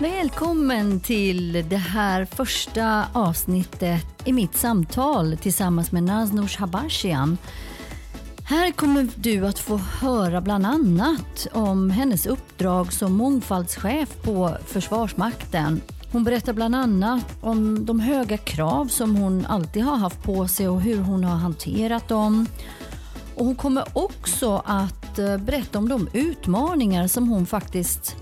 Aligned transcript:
Välkommen 0.00 1.00
till 1.00 1.64
det 1.68 1.76
här 1.76 2.24
första 2.24 3.06
avsnittet 3.12 4.06
i 4.24 4.32
mitt 4.32 4.56
samtal 4.56 5.36
tillsammans 5.36 5.92
med 5.92 6.02
Naznoush 6.02 6.60
Habashian. 6.60 7.38
Här 8.44 8.70
kommer 8.72 9.08
du 9.16 9.46
att 9.46 9.58
få 9.58 9.76
höra 9.76 10.40
bland 10.40 10.66
annat 10.66 11.46
om 11.52 11.90
hennes 11.90 12.26
uppdrag 12.26 12.92
som 12.92 13.12
mångfaldschef 13.12 14.22
på 14.22 14.56
Försvarsmakten. 14.66 15.80
Hon 16.12 16.24
berättar 16.24 16.52
bland 16.52 16.76
annat 16.76 17.24
om 17.40 17.86
de 17.86 18.00
höga 18.00 18.36
krav 18.36 18.86
som 18.86 19.16
hon 19.16 19.46
alltid 19.46 19.82
har 19.82 19.96
haft 19.96 20.22
på 20.22 20.48
sig 20.48 20.68
och 20.68 20.80
hur 20.80 21.00
hon 21.00 21.24
har 21.24 21.36
hanterat 21.36 22.08
dem. 22.08 22.46
Och 23.34 23.44
hon 23.46 23.56
kommer 23.56 23.84
också 23.92 24.62
att 24.64 25.18
eh, 25.18 25.36
berätta 25.36 25.78
om 25.78 25.88
de 25.88 26.08
utmaningar 26.12 27.06
som 27.06 27.28
hon 27.28 27.46
faktiskt 27.46 28.16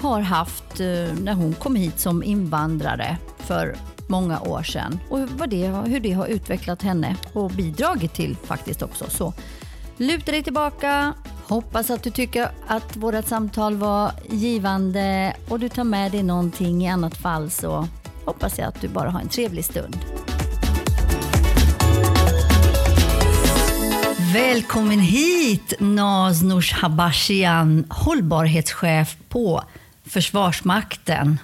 har 0.00 0.20
haft 0.20 0.80
eh, 0.80 0.86
när 1.20 1.34
hon 1.34 1.54
kom 1.54 1.76
hit 1.76 2.00
som 2.00 2.22
invandrare 2.22 3.16
för 3.38 3.76
många 4.08 4.40
år 4.40 4.62
sedan 4.62 5.00
och 5.10 5.18
vad 5.28 5.50
det, 5.50 5.66
hur 5.66 6.00
det 6.00 6.12
har 6.12 6.26
utvecklat 6.26 6.82
henne 6.82 7.16
och 7.32 7.50
bidragit 7.50 8.14
till 8.14 8.36
faktiskt 8.36 8.82
också. 8.82 9.10
Så 9.10 9.32
luta 9.96 10.32
dig 10.32 10.42
tillbaka, 10.42 11.14
hoppas 11.48 11.90
att 11.90 12.02
du 12.02 12.10
tycker 12.10 12.50
att 12.66 12.96
vårt 12.96 13.24
samtal 13.24 13.76
var 13.76 14.12
givande 14.30 15.36
och 15.48 15.60
du 15.60 15.68
tar 15.68 15.84
med 15.84 16.12
dig 16.12 16.22
någonting. 16.22 16.84
I 16.84 16.88
annat 16.88 17.16
fall 17.16 17.50
så 17.50 17.88
hoppas 18.24 18.58
jag 18.58 18.68
att 18.68 18.80
du 18.80 18.88
bara 18.88 19.10
har 19.10 19.20
en 19.20 19.28
trevlig 19.28 19.64
stund. 19.64 19.98
Välkommen 24.32 25.00
hit 25.00 25.72
Naznoush 25.78 26.74
Habashian, 26.74 27.84
hållbarhetschef 27.88 29.16
på 29.28 29.62
Försvarsmakten. 30.08 31.40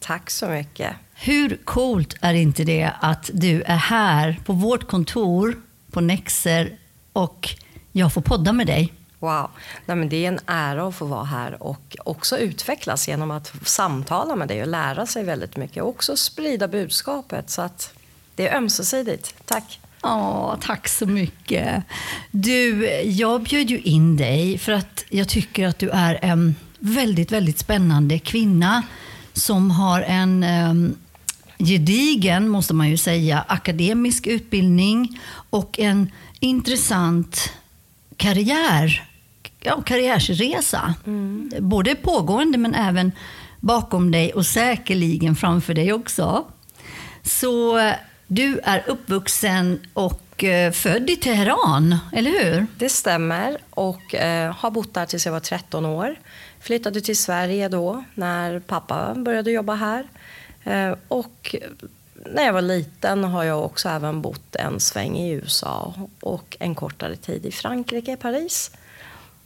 Tack 0.00 0.30
så 0.30 0.48
mycket. 0.48 0.96
Hur 1.14 1.58
coolt 1.64 2.14
är 2.20 2.34
inte 2.34 2.64
det 2.64 2.92
att 3.00 3.30
du 3.34 3.62
är 3.62 3.76
här 3.76 4.40
på 4.44 4.52
vårt 4.52 4.88
kontor 4.88 5.56
på 5.90 6.00
Nexer 6.00 6.78
och 7.12 7.48
jag 7.92 8.12
får 8.12 8.20
podda 8.20 8.52
med 8.52 8.66
dig? 8.66 8.92
Wow. 9.18 9.50
Nej, 9.86 9.96
men 9.96 10.08
det 10.08 10.24
är 10.24 10.28
en 10.28 10.40
ära 10.46 10.88
att 10.88 10.94
få 10.94 11.04
vara 11.04 11.24
här 11.24 11.62
och 11.62 11.96
också 12.04 12.38
utvecklas 12.38 13.08
genom 13.08 13.30
att 13.30 13.52
samtala 13.64 14.36
med 14.36 14.48
dig 14.48 14.62
och 14.62 14.68
lära 14.68 15.06
sig 15.06 15.24
väldigt 15.24 15.56
mycket. 15.56 15.82
Och 15.82 15.88
också 15.88 16.16
sprida 16.16 16.68
budskapet. 16.68 17.50
Så 17.50 17.62
att 17.62 17.94
det 18.34 18.48
är 18.48 18.56
ömsesidigt. 18.56 19.34
Tack. 19.44 19.80
Ja, 20.02 20.58
tack 20.60 20.88
så 20.88 21.06
mycket. 21.06 21.84
Du, 22.30 22.86
jag 23.02 23.42
bjöd 23.42 23.70
ju 23.70 23.78
in 23.78 24.16
dig 24.16 24.58
för 24.58 24.72
att 24.72 25.04
jag 25.08 25.28
tycker 25.28 25.68
att 25.68 25.78
du 25.78 25.90
är 25.90 26.18
en 26.22 26.54
väldigt, 26.78 27.32
väldigt 27.32 27.58
spännande 27.58 28.18
kvinna 28.18 28.82
som 29.32 29.70
har 29.70 30.00
en 30.00 30.44
um, 30.44 30.96
gedigen, 31.58 32.48
måste 32.48 32.74
man 32.74 32.88
ju 32.88 32.96
säga, 32.96 33.44
akademisk 33.48 34.26
utbildning 34.26 35.20
och 35.50 35.78
en 35.78 36.10
intressant 36.40 37.52
karriär, 38.16 39.04
ja, 39.60 39.82
karriärsresa. 39.82 40.94
Mm. 41.06 41.50
Både 41.58 41.94
pågående 41.94 42.58
men 42.58 42.74
även 42.74 43.12
bakom 43.60 44.10
dig 44.10 44.32
och 44.32 44.46
säkerligen 44.46 45.36
framför 45.36 45.74
dig 45.74 45.92
också. 45.92 46.46
Så 47.22 47.80
du 48.26 48.60
är 48.64 48.84
uppvuxen 48.86 49.80
och 49.94 50.44
eh, 50.44 50.72
född 50.72 51.10
i 51.10 51.16
Teheran, 51.16 51.96
eller 52.12 52.30
hur? 52.30 52.66
Det 52.76 52.88
stämmer 52.88 53.58
och 53.70 54.14
eh, 54.14 54.54
har 54.54 54.70
bott 54.70 54.94
där 54.94 55.06
tills 55.06 55.26
jag 55.26 55.32
var 55.32 55.40
13 55.40 55.86
år. 55.86 56.16
Flyttade 56.60 57.00
till 57.00 57.18
Sverige 57.18 57.68
då 57.68 58.04
när 58.14 58.60
pappa 58.60 59.14
började 59.14 59.50
jobba 59.50 59.74
här. 59.74 60.08
Eh, 60.64 60.94
och 61.08 61.54
när 62.34 62.44
jag 62.44 62.52
var 62.52 62.62
liten 62.62 63.24
har 63.24 63.44
jag 63.44 63.64
också 63.64 63.88
även 63.88 64.22
bott 64.22 64.56
en 64.56 64.80
sväng 64.80 65.16
i 65.18 65.30
USA 65.30 65.94
och 66.20 66.56
en 66.60 66.74
kortare 66.74 67.16
tid 67.16 67.46
i 67.46 67.52
Frankrike, 67.52 68.16
Paris. 68.16 68.70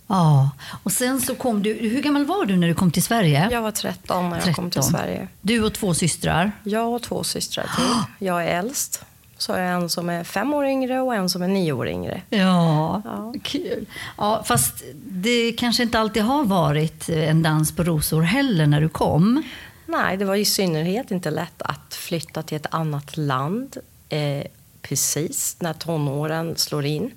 Ja, 0.07 0.51
och 0.83 0.93
sen 0.93 1.21
så 1.21 1.35
kom 1.35 1.63
du, 1.63 1.73
hur 1.73 2.03
gammal 2.03 2.25
var 2.25 2.45
du 2.45 2.57
när 2.57 2.69
du 2.69 2.75
kom 2.75 2.91
till 2.91 3.03
Sverige? 3.03 3.49
Jag 3.53 3.63
var 3.63 3.71
13 3.71 4.31
när 4.31 4.37
13. 4.37 4.49
jag 4.49 4.57
kom 4.57 4.71
till 4.71 4.83
Sverige. 4.83 5.29
Du 5.41 5.63
och 5.63 5.75
två 5.75 5.95
systrar? 5.95 6.53
Jag 6.65 6.93
och 6.93 7.03
två 7.03 7.25
systrar 7.25 7.71
till. 7.77 8.27
Jag 8.27 8.45
är 8.45 8.59
äldst. 8.59 9.05
Så 9.43 9.53
har 9.53 9.61
jag 9.61 9.83
en 9.83 9.89
som 9.89 10.09
är 10.09 10.25
fem 10.25 10.55
år 10.55 10.67
yngre 10.67 11.01
och 11.01 11.15
en 11.15 11.29
som 11.29 11.43
är 11.43 11.49
nio 11.49 11.73
år 11.73 11.89
yngre. 11.89 12.23
Ja, 12.31 13.03
ja. 13.05 13.35
kul. 13.43 13.87
Ja, 14.19 14.43
fast 14.47 14.83
det 15.05 15.53
kanske 15.53 15.83
inte 15.83 15.99
alltid 15.99 16.23
har 16.23 16.45
varit 16.45 17.09
en 17.09 17.43
dans 17.43 17.77
på 17.77 17.83
rosor 17.83 18.23
heller 18.23 18.67
när 18.67 18.81
du 18.81 18.89
kom. 18.89 19.43
Nej, 19.87 20.17
det 20.17 20.25
var 20.25 20.37
i 20.37 20.45
synnerhet 20.45 21.11
inte 21.11 21.31
lätt 21.31 21.63
att 21.63 21.95
flytta 21.95 22.43
till 22.43 22.57
ett 22.57 22.67
annat 22.71 23.17
land 23.17 23.77
eh, 24.09 24.47
precis 24.83 25.57
när 25.61 25.73
tonåren 25.73 26.57
slår 26.57 26.87
in. 26.87 27.11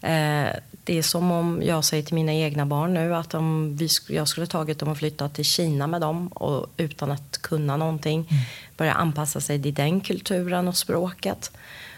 Eh, 0.00 0.48
det 0.88 0.98
är 0.98 1.02
som 1.02 1.30
om 1.30 1.62
jag 1.62 1.84
säger 1.84 2.02
till 2.02 2.14
mina 2.14 2.32
egna 2.32 2.66
barn 2.66 2.94
nu 2.94 3.14
att 3.14 3.34
om 3.34 3.76
vi, 3.76 3.88
jag 4.08 4.28
skulle 4.28 4.46
tagit 4.46 4.78
dem 4.78 4.88
och 4.88 4.98
flyttat 4.98 5.34
till 5.34 5.44
Kina 5.44 5.86
med 5.86 6.00
dem 6.00 6.28
och 6.28 6.66
utan 6.76 7.10
att 7.10 7.38
kunna 7.42 7.76
någonting 7.76 8.28
mm. 8.30 8.42
börja 8.76 8.92
anpassa 8.92 9.40
sig 9.40 9.62
till 9.62 9.74
den 9.74 10.00
kulturen 10.00 10.68
och 10.68 10.76
språket. 10.76 11.50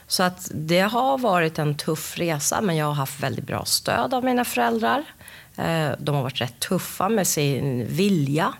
Så 0.06 0.22
att 0.22 0.50
det 0.54 0.80
har 0.80 1.18
varit 1.18 1.58
en 1.58 1.74
tuff 1.74 2.18
resa 2.18 2.60
men 2.60 2.76
jag 2.76 2.86
har 2.86 2.94
haft 2.94 3.20
väldigt 3.20 3.46
bra 3.46 3.64
stöd 3.64 4.14
av 4.14 4.24
mina 4.24 4.44
föräldrar. 4.44 5.04
Eh, 5.56 5.90
de 5.98 6.14
har 6.14 6.22
varit 6.22 6.40
rätt 6.40 6.60
tuffa 6.60 7.08
med 7.08 7.26
sin 7.26 7.86
vilja 7.86 8.52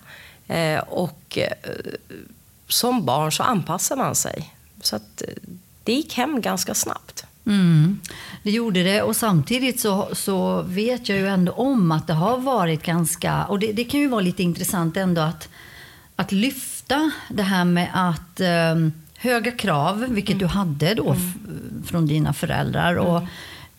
eh, 0.49 0.79
och 0.79 1.39
eh, 1.39 1.53
som 2.69 3.05
barn 3.05 3.33
så 3.33 3.43
anpassar 3.43 3.97
man 3.97 4.15
sig. 4.15 4.55
Så 4.83 4.97
att 4.97 5.23
det 5.85 5.93
gick 5.93 6.15
hem 6.15 6.41
ganska 6.41 6.75
snabbt. 6.75 7.25
Mm, 7.47 8.01
det 8.43 8.51
gjorde 8.51 8.83
det 8.83 9.03
och 9.03 9.17
samtidigt 9.17 9.81
så, 9.81 10.09
så 10.13 10.63
vet 10.63 11.09
jag 11.09 11.19
ju 11.19 11.29
ändå 11.29 11.53
om 11.53 11.93
att 11.93 12.07
det 12.07 12.13
har 12.13 12.39
varit 12.39 12.83
ganska, 12.83 13.45
och 13.45 13.59
det, 13.59 13.73
det 13.73 13.85
kan 13.85 14.01
ju 14.01 14.09
vara 14.09 14.21
lite 14.21 14.43
intressant 14.43 14.97
ändå 14.97 15.21
att, 15.21 15.49
att 16.17 16.33
lyfta 16.33 17.11
det 17.29 17.43
här 17.43 17.65
med 17.65 17.89
att 17.93 18.41
um, 18.73 18.93
höga 19.17 19.51
krav, 19.51 20.07
vilket 20.09 20.35
mm. 20.35 20.39
du 20.39 20.47
hade 20.47 20.95
då 20.95 21.11
mm. 21.13 21.83
från 21.87 22.07
dina 22.07 22.33
föräldrar. 22.33 22.95
Och, 22.95 23.23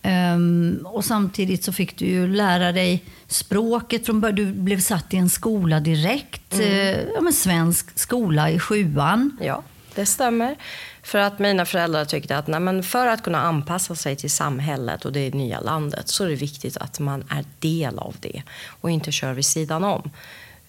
um, 0.03 0.79
och 0.85 1.05
samtidigt 1.05 1.63
så 1.63 1.73
fick 1.73 1.97
du 1.97 2.05
ju 2.05 2.27
lära 2.27 2.71
dig 2.71 3.03
språket 3.27 4.05
från 4.05 4.21
början. 4.21 4.35
Du 4.35 4.53
blev 4.53 4.79
satt 4.79 5.13
i 5.13 5.17
en 5.17 5.29
skola 5.29 5.79
direkt, 5.79 6.53
mm. 6.53 6.67
uh, 6.67 7.13
ja, 7.15 7.21
men 7.21 7.33
svensk 7.33 7.99
skola 7.99 8.51
i 8.51 8.59
sjuan. 8.59 9.37
Ja, 9.41 9.63
det 9.95 10.05
stämmer. 10.05 10.55
För 11.03 11.19
att 11.19 11.39
mina 11.39 11.65
föräldrar 11.65 12.05
tyckte 12.05 12.37
att 12.37 12.47
nej, 12.47 12.83
för 12.83 13.07
att 13.07 13.23
kunna 13.23 13.41
anpassa 13.41 13.95
sig 13.95 14.15
till 14.15 14.31
samhället 14.31 15.05
och 15.05 15.11
det 15.11 15.33
nya 15.33 15.59
landet 15.59 16.07
så 16.07 16.23
är 16.23 16.29
det 16.29 16.35
viktigt 16.35 16.77
att 16.77 16.99
man 16.99 17.23
är 17.29 17.45
del 17.59 17.99
av 17.99 18.15
det 18.19 18.43
och 18.67 18.91
inte 18.91 19.11
kör 19.11 19.33
vid 19.33 19.45
sidan 19.45 19.83
om. 19.83 20.11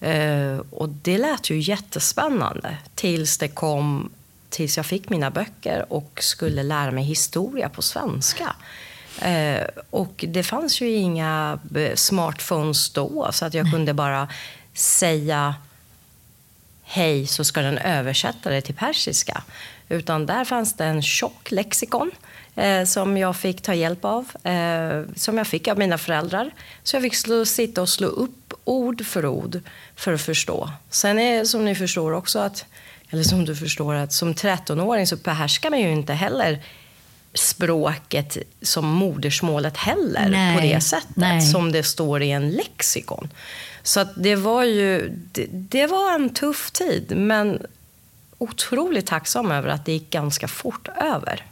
Uh, 0.05 0.61
och 0.71 0.89
det 0.89 1.17
lät 1.17 1.49
ju 1.49 1.59
jättespännande 1.59 2.77
tills 2.95 3.37
det 3.37 3.47
kom 3.47 4.09
tills 4.49 4.77
jag 4.77 4.85
fick 4.85 5.09
mina 5.09 5.31
böcker 5.31 5.85
och 5.89 6.19
skulle 6.21 6.63
lära 6.63 6.91
mig 6.91 7.03
historia 7.03 7.69
på 7.69 7.81
svenska. 7.81 8.55
Uh, 9.25 9.81
och 9.89 10.25
det 10.27 10.43
fanns 10.43 10.81
ju 10.81 10.89
inga 10.89 11.59
eh, 11.75 11.95
smartphones 11.95 12.89
då 12.89 13.29
så 13.31 13.45
att 13.45 13.53
jag 13.53 13.71
kunde 13.71 13.93
bara 13.93 14.27
säga 14.73 15.55
hej 16.83 17.27
så 17.27 17.43
ska 17.43 17.61
den 17.61 17.77
översätta 17.77 18.49
det 18.49 18.61
till 18.61 18.75
persiska. 18.75 19.43
Utan 19.89 20.25
där 20.25 20.45
fanns 20.45 20.73
det 20.73 20.85
en 20.85 21.01
tjock 21.01 21.51
lexikon 21.51 22.11
eh, 22.55 22.83
som 22.83 23.17
jag 23.17 23.35
fick 23.35 23.61
ta 23.61 23.73
hjälp 23.73 24.05
av. 24.05 24.25
Eh, 24.43 25.01
som 25.15 25.37
jag 25.37 25.47
fick 25.47 25.67
av 25.67 25.77
mina 25.77 25.97
föräldrar. 25.97 26.51
Så 26.83 26.95
jag 26.95 27.03
fick 27.03 27.15
slå, 27.15 27.45
sitta 27.45 27.81
och 27.81 27.89
slå 27.89 28.07
upp 28.07 28.53
ord 28.63 29.05
för 29.05 29.25
ord 29.25 29.59
för 29.95 30.13
att 30.13 30.21
förstå. 30.21 30.69
Sen 30.89 31.19
är 31.19 31.43
som 31.43 31.65
ni 31.65 31.75
förstår 31.75 32.11
också 32.11 32.39
att, 32.39 32.65
eller 33.09 33.23
som 33.23 33.45
du 33.45 33.55
förstår 33.55 33.93
att 33.93 34.13
som 34.13 34.33
13-åring 34.33 35.07
så 35.07 35.15
behärskar 35.15 35.69
man 35.69 35.79
ju 35.79 35.91
inte 35.91 36.13
heller 36.13 36.59
språket 37.33 38.37
som 38.61 38.85
modersmålet 38.87 39.77
heller 39.77 40.29
Nej. 40.29 40.55
på 40.55 40.61
det 40.61 40.81
sättet 40.81 41.15
Nej. 41.15 41.41
som 41.41 41.71
det 41.71 41.83
står 41.83 42.23
i 42.23 42.31
en 42.31 42.49
lexikon. 42.49 43.29
Så 43.83 44.05
det 44.15 44.35
var 44.35 44.63
ju 44.63 45.09
det, 45.31 45.47
det, 45.51 45.87
var 45.87 46.13
en 46.13 46.29
tuff 46.29 46.71
tid, 46.71 47.17
men 47.17 47.65
otroligt 48.37 49.05
tacksam 49.05 49.51
över 49.51 49.69
att 49.69 49.85
det 49.85 49.91
gick 49.91 50.09
ganska 50.09 50.47
fort 50.47 50.87
över. 51.01 51.45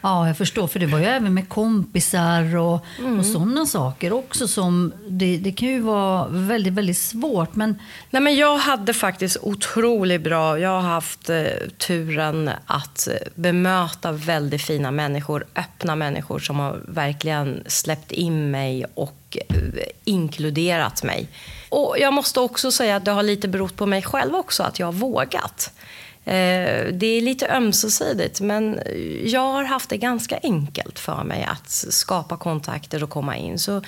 Ja, 0.00 0.26
jag 0.26 0.36
förstår. 0.36 0.66
För 0.66 0.78
det 0.78 0.86
var 0.86 0.98
ju 0.98 1.04
även 1.04 1.34
med 1.34 1.48
kompisar 1.48 2.56
och, 2.56 2.84
mm. 2.98 3.18
och 3.18 3.26
sådana 3.26 3.66
saker 3.66 4.12
också. 4.12 4.48
som 4.48 4.92
det, 5.08 5.36
det, 5.36 5.52
kan 5.52 5.68
ju 5.68 5.80
vara 5.80 6.26
väldigt, 6.28 6.72
väldigt 6.72 6.98
svårt. 6.98 7.54
Men... 7.54 7.78
Nej, 8.10 8.22
men 8.22 8.36
jag 8.36 8.58
hade 8.58 8.94
faktiskt 8.94 9.36
otroligt 9.42 10.22
bra... 10.22 10.58
Jag 10.58 10.68
har 10.68 10.80
haft 10.80 11.30
eh, 11.30 11.44
turen 11.78 12.50
att 12.66 13.08
bemöta 13.34 14.12
väldigt 14.12 14.62
fina 14.62 14.90
människor. 14.90 15.46
Öppna 15.56 15.96
människor 15.96 16.38
som 16.38 16.58
har 16.58 16.80
verkligen 16.88 17.62
släppt 17.66 18.12
in 18.12 18.50
mig 18.50 18.84
och 18.94 19.36
eh, 19.48 19.56
inkluderat 20.04 21.02
mig. 21.02 21.28
Och 21.68 21.96
Jag 21.98 22.14
måste 22.14 22.40
också 22.40 22.70
säga 22.72 22.96
att 22.96 23.04
det 23.04 23.10
har 23.10 23.22
lite 23.22 23.48
berott 23.48 23.76
på 23.76 23.86
mig 23.86 24.02
själv 24.02 24.34
också, 24.34 24.62
att 24.62 24.78
jag 24.78 24.86
har 24.86 24.92
vågat. 24.92 25.72
Eh, 26.28 26.92
det 26.92 27.06
är 27.06 27.20
lite 27.20 27.48
ömsesidigt, 27.48 28.40
men 28.40 28.80
jag 29.24 29.52
har 29.52 29.64
haft 29.64 29.90
det 29.90 29.96
ganska 29.96 30.38
enkelt 30.42 30.98
för 30.98 31.24
mig 31.24 31.48
att 31.50 31.70
skapa 31.70 32.36
kontakter 32.36 33.02
och 33.02 33.10
komma 33.10 33.36
in. 33.36 33.58
Så 33.58 33.82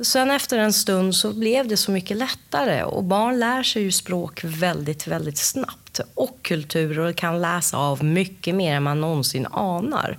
Sen 0.00 0.30
efter 0.30 0.58
en 0.58 0.72
stund 0.72 1.16
så 1.16 1.32
blev 1.32 1.68
det 1.68 1.76
så 1.76 1.90
mycket 1.90 2.16
lättare 2.16 2.82
och 2.82 3.04
barn 3.04 3.38
lär 3.38 3.62
sig 3.62 3.82
ju 3.82 3.92
språk 3.92 4.40
väldigt, 4.44 5.06
väldigt 5.06 5.38
snabbt 5.38 6.00
och 6.14 6.38
kulturer 6.42 6.98
och 6.98 7.16
kan 7.16 7.40
läsa 7.40 7.76
av 7.76 8.04
mycket 8.04 8.54
mer 8.54 8.74
än 8.74 8.82
man 8.82 9.00
någonsin 9.00 9.46
anar. 9.50 10.18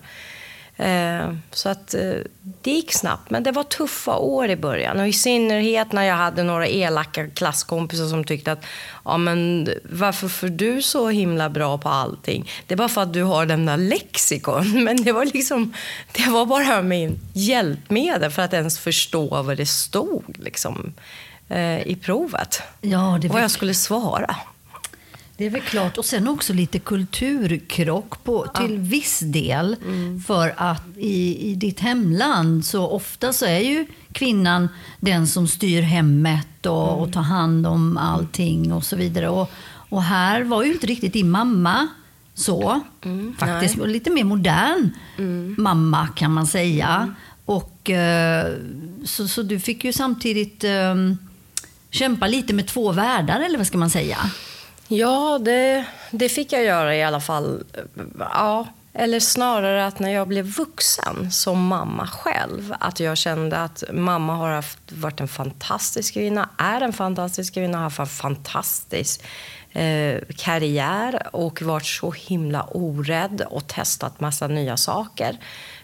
Eh, 0.77 1.33
så 1.51 1.69
att 1.69 1.93
eh, 1.93 2.15
det 2.61 2.71
gick 2.71 2.93
snabbt, 2.93 3.29
men 3.29 3.43
det 3.43 3.51
var 3.51 3.63
tuffa 3.63 4.17
år 4.17 4.49
i 4.49 4.55
början. 4.55 4.99
Och 4.99 5.07
i 5.07 5.13
synnerhet 5.13 5.91
när 5.91 6.03
jag 6.03 6.15
hade 6.15 6.43
några 6.43 6.67
elaka 6.67 7.27
klasskompisar 7.27 8.07
som 8.07 8.23
tyckte 8.23 8.51
att 8.51 8.65
ja, 9.05 9.17
men 9.17 9.69
varför 9.83 10.27
får 10.27 10.47
du 10.47 10.81
så 10.81 11.09
himla 11.09 11.49
bra 11.49 11.77
på 11.77 11.89
allting? 11.89 12.51
Det 12.67 12.73
är 12.73 12.77
bara 12.77 12.89
för 12.89 13.01
att 13.01 13.13
du 13.13 13.23
har 13.23 13.45
den 13.45 13.65
där 13.65 13.77
lexikon. 13.77 14.83
Men 14.83 15.03
det 15.03 15.11
var, 15.11 15.25
liksom, 15.25 15.73
det 16.11 16.29
var 16.29 16.45
bara 16.45 16.81
min 16.81 17.19
hjälpmedel 17.33 18.31
för 18.31 18.41
att 18.41 18.53
ens 18.53 18.79
förstå 18.79 19.43
vad 19.43 19.57
det 19.57 19.65
stod 19.65 20.35
liksom, 20.39 20.93
eh, 21.49 21.87
i 21.87 21.95
provet. 22.01 22.61
Ja, 22.81 23.17
det 23.21 23.27
vad 23.27 23.41
jag 23.41 23.51
skulle 23.51 23.73
svara. 23.73 24.35
Det 25.37 25.45
är 25.45 25.49
väl 25.49 25.61
klart. 25.61 25.97
Och 25.97 26.05
sen 26.05 26.27
också 26.27 26.53
lite 26.53 26.79
kulturkrock 26.79 28.23
på, 28.23 28.47
till 28.47 28.77
viss 28.77 29.19
del. 29.19 29.75
Mm. 29.85 30.19
För 30.19 30.53
att 30.57 30.83
i, 30.97 31.51
i 31.51 31.55
ditt 31.55 31.79
hemland 31.79 32.65
så 32.65 32.87
ofta 32.87 33.33
så 33.33 33.45
är 33.45 33.59
ju 33.59 33.85
kvinnan 34.11 34.69
den 34.99 35.27
som 35.27 35.47
styr 35.47 35.81
hemmet 35.81 36.65
och, 36.65 36.89
mm. 36.89 36.99
och 36.99 37.13
tar 37.13 37.21
hand 37.21 37.67
om 37.67 37.97
allting 37.97 38.73
och 38.73 38.83
så 38.83 38.95
vidare. 38.95 39.29
Och, 39.29 39.51
och 39.89 40.03
här 40.03 40.43
var 40.43 40.63
ju 40.63 40.73
inte 40.73 40.87
riktigt 40.87 41.13
din 41.13 41.29
mamma 41.29 41.87
så. 42.33 42.81
Mm. 43.05 43.35
Faktiskt 43.39 43.77
Nej. 43.77 43.87
lite 43.87 44.09
mer 44.09 44.23
modern 44.23 44.89
mm. 45.17 45.55
mamma 45.57 46.07
kan 46.07 46.31
man 46.31 46.47
säga. 46.47 46.95
Mm. 46.95 47.15
Och, 47.45 47.89
eh, 47.89 48.53
så, 49.05 49.27
så 49.27 49.41
du 49.41 49.59
fick 49.59 49.83
ju 49.83 49.93
samtidigt 49.93 50.63
um, 50.63 51.17
kämpa 51.89 52.27
lite 52.27 52.53
med 52.53 52.67
två 52.67 52.91
världar, 52.91 53.39
eller 53.39 53.57
vad 53.57 53.67
ska 53.67 53.77
man 53.77 53.89
säga? 53.89 54.17
Ja, 54.87 55.39
det, 55.41 55.85
det 56.11 56.29
fick 56.29 56.53
jag 56.53 56.63
göra 56.63 56.95
i 56.95 57.03
alla 57.03 57.21
fall. 57.21 57.63
Ja, 58.19 58.67
eller 58.93 59.19
snarare 59.19 59.85
att 59.85 59.99
när 59.99 60.09
jag 60.09 60.27
blev 60.27 60.45
vuxen 60.45 61.31
som 61.31 61.67
mamma 61.67 62.07
själv, 62.07 62.75
att 62.79 62.99
jag 62.99 63.17
kände 63.17 63.57
att 63.57 63.83
mamma 63.91 64.35
har 64.35 64.49
haft, 64.49 64.91
varit 64.91 65.21
en 65.21 65.27
fantastisk 65.27 66.13
kvinna, 66.13 66.49
är 66.57 66.81
en 66.81 66.93
fantastisk 66.93 67.53
kvinna, 67.53 67.77
har 67.77 67.83
haft 67.83 67.99
en 67.99 68.07
fantastisk 68.07 69.23
eh, 69.71 70.19
karriär 70.37 71.27
och 71.35 71.61
varit 71.61 71.85
så 71.85 72.11
himla 72.11 72.63
orädd 72.63 73.41
och 73.49 73.67
testat 73.67 74.19
massa 74.19 74.47
nya 74.47 74.77
saker. 74.77 75.37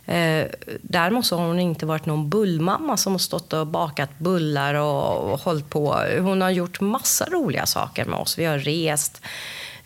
Eh, 0.09 0.47
däremot 0.81 1.25
så 1.25 1.37
har 1.37 1.47
hon 1.47 1.59
inte 1.59 1.85
varit 1.85 2.05
någon 2.05 2.29
bullmamma 2.29 2.97
som 2.97 3.11
har 3.11 3.19
stått 3.19 3.53
och 3.53 3.67
bakat 3.67 4.19
bullar 4.19 4.73
och, 4.73 5.31
och 5.31 5.39
hållit 5.39 5.69
på. 5.69 5.97
Hon 6.19 6.41
har 6.41 6.49
gjort 6.49 6.81
massa 6.81 7.25
roliga 7.25 7.65
saker 7.65 8.05
med 8.05 8.19
oss. 8.19 8.39
Vi 8.39 8.45
har 8.45 8.57
rest, 8.57 9.21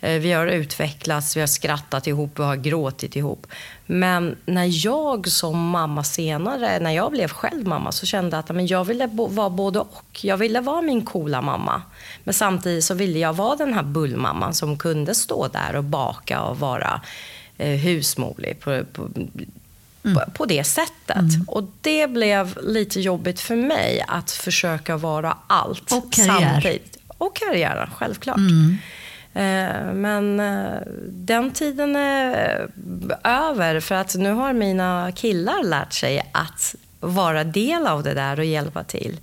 eh, 0.00 0.20
vi 0.20 0.32
har 0.32 0.46
utvecklats, 0.46 1.36
vi 1.36 1.40
har 1.40 1.46
skrattat 1.46 2.06
ihop, 2.06 2.38
vi 2.38 2.42
har 2.42 2.56
gråtit 2.56 3.16
ihop. 3.16 3.46
Men 3.86 4.36
när 4.46 4.86
jag 4.86 5.28
som 5.28 5.68
mamma 5.68 6.04
senare, 6.04 6.78
när 6.80 6.90
jag 6.90 7.12
blev 7.12 7.28
själv 7.28 7.66
mamma, 7.66 7.92
så 7.92 8.06
kände 8.06 8.36
jag 8.36 8.42
att 8.42 8.56
men 8.56 8.66
jag 8.66 8.84
ville 8.84 9.06
vara 9.06 9.50
både 9.50 9.78
och. 9.78 10.20
Jag 10.22 10.36
ville 10.36 10.60
vara 10.60 10.82
min 10.82 11.04
coola 11.04 11.42
mamma. 11.42 11.82
Men 12.24 12.34
samtidigt 12.34 12.84
så 12.84 12.94
ville 12.94 13.18
jag 13.18 13.32
vara 13.32 13.56
den 13.56 13.74
här 13.74 13.82
bullmamman 13.82 14.54
som 14.54 14.78
kunde 14.78 15.14
stå 15.14 15.48
där 15.48 15.76
och 15.76 15.84
baka 15.84 16.42
och 16.42 16.58
vara 16.58 17.00
eh, 17.58 17.78
husmorlig. 17.78 18.60
på, 18.60 18.84
på, 18.92 19.08
mm. 20.04 20.14
på, 20.14 20.30
på, 20.30 20.46
det 20.46 20.64
sättet. 20.64 21.16
Mm. 21.16 21.44
Och 21.46 21.64
det 21.80 22.06
blev 22.10 22.58
lite 22.62 23.00
jobbigt 23.00 23.40
för 23.40 23.56
mig 23.56 24.04
att 24.08 24.30
försöka 24.30 24.96
vara 24.96 25.36
allt 25.46 25.92
och 25.92 26.12
karriär. 26.12 26.50
samtidigt. 26.50 26.96
Och 27.18 27.36
karriären, 27.36 27.90
självklart. 27.96 28.36
Mm. 28.36 28.76
Eh, 29.34 29.92
men 29.94 30.40
eh, 30.40 30.78
den 31.08 31.50
tiden 31.50 31.96
är 31.96 32.68
över 33.24 33.80
för 33.80 33.94
att 33.94 34.14
nu 34.14 34.32
har 34.32 34.52
mina 34.52 35.12
killar 35.14 35.62
lärt 35.64 35.92
sig 35.92 36.30
att 36.32 36.74
vara 37.00 37.44
del 37.44 37.86
av 37.86 38.02
det 38.02 38.14
där 38.14 38.38
och 38.38 38.44
hjälpa 38.44 38.84
till. 38.84 39.20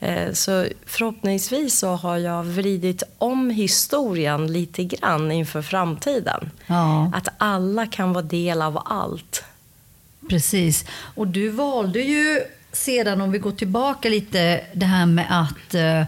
Eh, 0.00 0.32
så 0.32 0.66
förhoppningsvis 0.86 1.78
så 1.78 1.88
har 1.88 2.16
jag 2.16 2.44
vridit 2.44 3.02
om 3.18 3.50
historien 3.50 4.46
lite 4.46 4.84
grann 4.84 5.32
inför 5.32 5.62
framtiden. 5.62 6.50
Ja. 6.66 7.10
Att 7.14 7.28
alla 7.38 7.86
kan 7.86 8.12
vara 8.12 8.24
del 8.24 8.62
av 8.62 8.82
allt. 8.84 9.44
Precis. 10.28 10.84
Och 10.90 11.26
du 11.26 11.48
valde 11.48 12.00
ju 12.00 12.40
sedan, 12.72 13.20
om 13.20 13.32
vi 13.32 13.38
går 13.38 13.52
tillbaka 13.52 14.08
lite, 14.08 14.60
det 14.74 14.86
här 14.86 15.06
med 15.06 15.26
att 15.28 15.74
uh, 15.74 16.04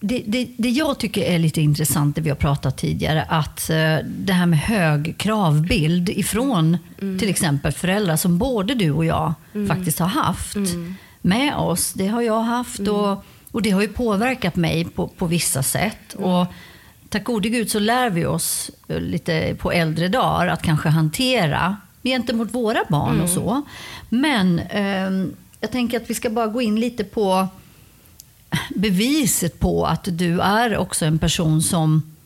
det, 0.00 0.22
det, 0.26 0.48
det, 0.56 0.68
jag 0.68 0.98
tycker 0.98 1.22
är 1.22 1.38
lite 1.38 1.60
intressant, 1.60 2.16
det 2.16 2.22
vi 2.22 2.28
har 2.28 2.36
pratat 2.36 2.76
tidigare, 2.76 3.22
att 3.22 3.70
uh, 3.70 4.06
det 4.06 4.32
här 4.32 4.46
med 4.46 4.58
hög 4.58 5.14
kravbild 5.18 6.08
ifrån 6.08 6.78
mm. 7.00 7.18
till 7.18 7.28
exempel 7.28 7.72
föräldrar 7.72 8.16
som 8.16 8.38
både 8.38 8.74
du 8.74 8.90
och 8.90 9.04
jag 9.04 9.34
mm. 9.54 9.68
faktiskt 9.68 9.98
har 9.98 10.06
haft 10.06 10.56
mm. 10.56 10.94
med 11.20 11.56
oss. 11.56 11.92
Det 11.92 12.06
har 12.06 12.22
jag 12.22 12.40
haft 12.40 12.78
mm. 12.78 12.94
och, 12.94 13.24
och 13.50 13.62
det 13.62 13.70
har 13.70 13.82
ju 13.82 13.88
påverkat 13.88 14.56
mig 14.56 14.84
på, 14.84 15.08
på 15.08 15.26
vissa 15.26 15.62
sätt. 15.62 16.14
Mm. 16.14 16.30
Och 16.30 16.46
tack 17.08 17.24
gode 17.24 17.48
gud 17.48 17.70
så 17.70 17.78
lär 17.78 18.10
vi 18.10 18.26
oss 18.26 18.70
lite 18.86 19.56
på 19.58 19.72
äldre 19.72 20.08
dagar 20.08 20.46
att 20.46 20.62
kanske 20.62 20.88
hantera 20.88 21.76
gentemot 22.08 22.54
våra 22.54 22.84
barn 22.88 23.10
mm. 23.10 23.24
och 23.24 23.30
så. 23.30 23.62
Men 24.08 24.58
eh, 24.58 25.10
jag 25.60 25.70
tänker 25.70 25.96
att 25.96 26.10
vi 26.10 26.14
ska 26.14 26.30
bara 26.30 26.46
gå 26.46 26.62
in 26.62 26.80
lite 26.80 27.04
på 27.04 27.48
beviset 28.70 29.60
på 29.60 29.86
att 29.86 30.08
du 30.10 30.40
är 30.40 30.76
också 30.76 31.04
en 31.04 31.18
person 31.18 31.62
som 31.62 32.16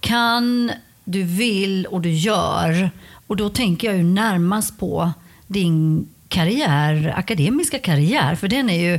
kan, 0.00 0.70
du 1.04 1.22
vill 1.22 1.86
och 1.86 2.00
du 2.00 2.12
gör. 2.12 2.90
Och 3.26 3.36
då 3.36 3.48
tänker 3.48 3.88
jag 3.88 3.96
ju 3.96 4.02
närmast 4.02 4.78
på 4.78 5.10
din 5.46 6.08
karriär, 6.28 7.14
akademiska 7.16 7.78
karriär, 7.78 8.34
för 8.34 8.48
den 8.48 8.70
är 8.70 8.80
ju 8.80 8.98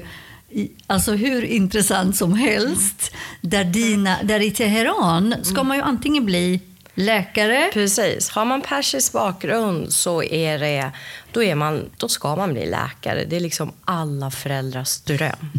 alltså 0.87 1.11
hur 1.11 1.45
intressant 1.45 2.15
som 2.15 2.33
helst. 2.33 3.11
Där, 3.41 3.63
dina, 3.63 4.17
där 4.23 4.39
i 4.39 4.51
Teheran 4.51 5.35
ska 5.41 5.63
man 5.63 5.77
ju 5.77 5.83
antingen 5.83 6.25
bli 6.25 6.59
Läkare? 6.99 7.69
Precis. 7.73 8.29
Har 8.29 8.45
man 8.45 8.61
persisk 8.61 9.13
bakgrund 9.13 9.93
så 9.93 10.23
är 10.23 10.59
det, 10.59 10.91
då, 11.31 11.43
är 11.43 11.55
man, 11.55 11.89
då 11.97 12.07
ska 12.07 12.35
man 12.35 12.53
bli 12.53 12.65
läkare. 12.65 13.25
Det 13.25 13.35
är 13.35 13.39
liksom 13.39 13.71
alla 13.85 14.31
föräldrars 14.31 14.99
dröm. 14.99 15.51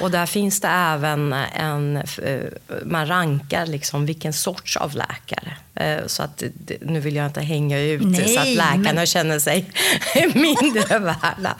Och 0.00 0.10
där 0.10 0.26
finns 0.26 0.60
det 0.60 0.68
även 0.68 1.32
en... 1.32 1.96
Eh, 1.96 2.40
man 2.84 3.06
rankar 3.06 3.66
liksom 3.66 4.06
vilken 4.06 4.32
sorts 4.32 4.76
av 4.76 4.94
läkare. 4.94 5.56
Eh, 5.74 6.06
så 6.06 6.22
att, 6.22 6.42
nu 6.80 7.00
vill 7.00 7.16
jag 7.16 7.26
inte 7.26 7.40
hänga 7.40 7.80
ut 7.80 8.02
Nej, 8.02 8.28
så 8.28 8.40
att 8.40 8.48
läkarna 8.48 8.92
men... 8.92 9.06
känner 9.06 9.38
sig 9.38 9.70
mindre 10.34 10.98
värda. 10.98 11.56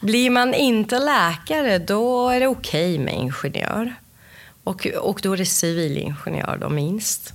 Blir 0.00 0.30
man 0.30 0.54
inte 0.54 0.98
läkare, 0.98 1.78
då 1.78 2.28
är 2.28 2.40
det 2.40 2.46
okej 2.46 2.94
okay 2.94 3.04
med 3.04 3.14
ingenjör. 3.14 3.94
Och, 4.64 4.86
och 4.86 5.20
då 5.22 5.32
är 5.32 5.36
det 5.36 5.46
civilingenjör 5.46 6.58
då 6.60 6.68
minst. 6.68 7.34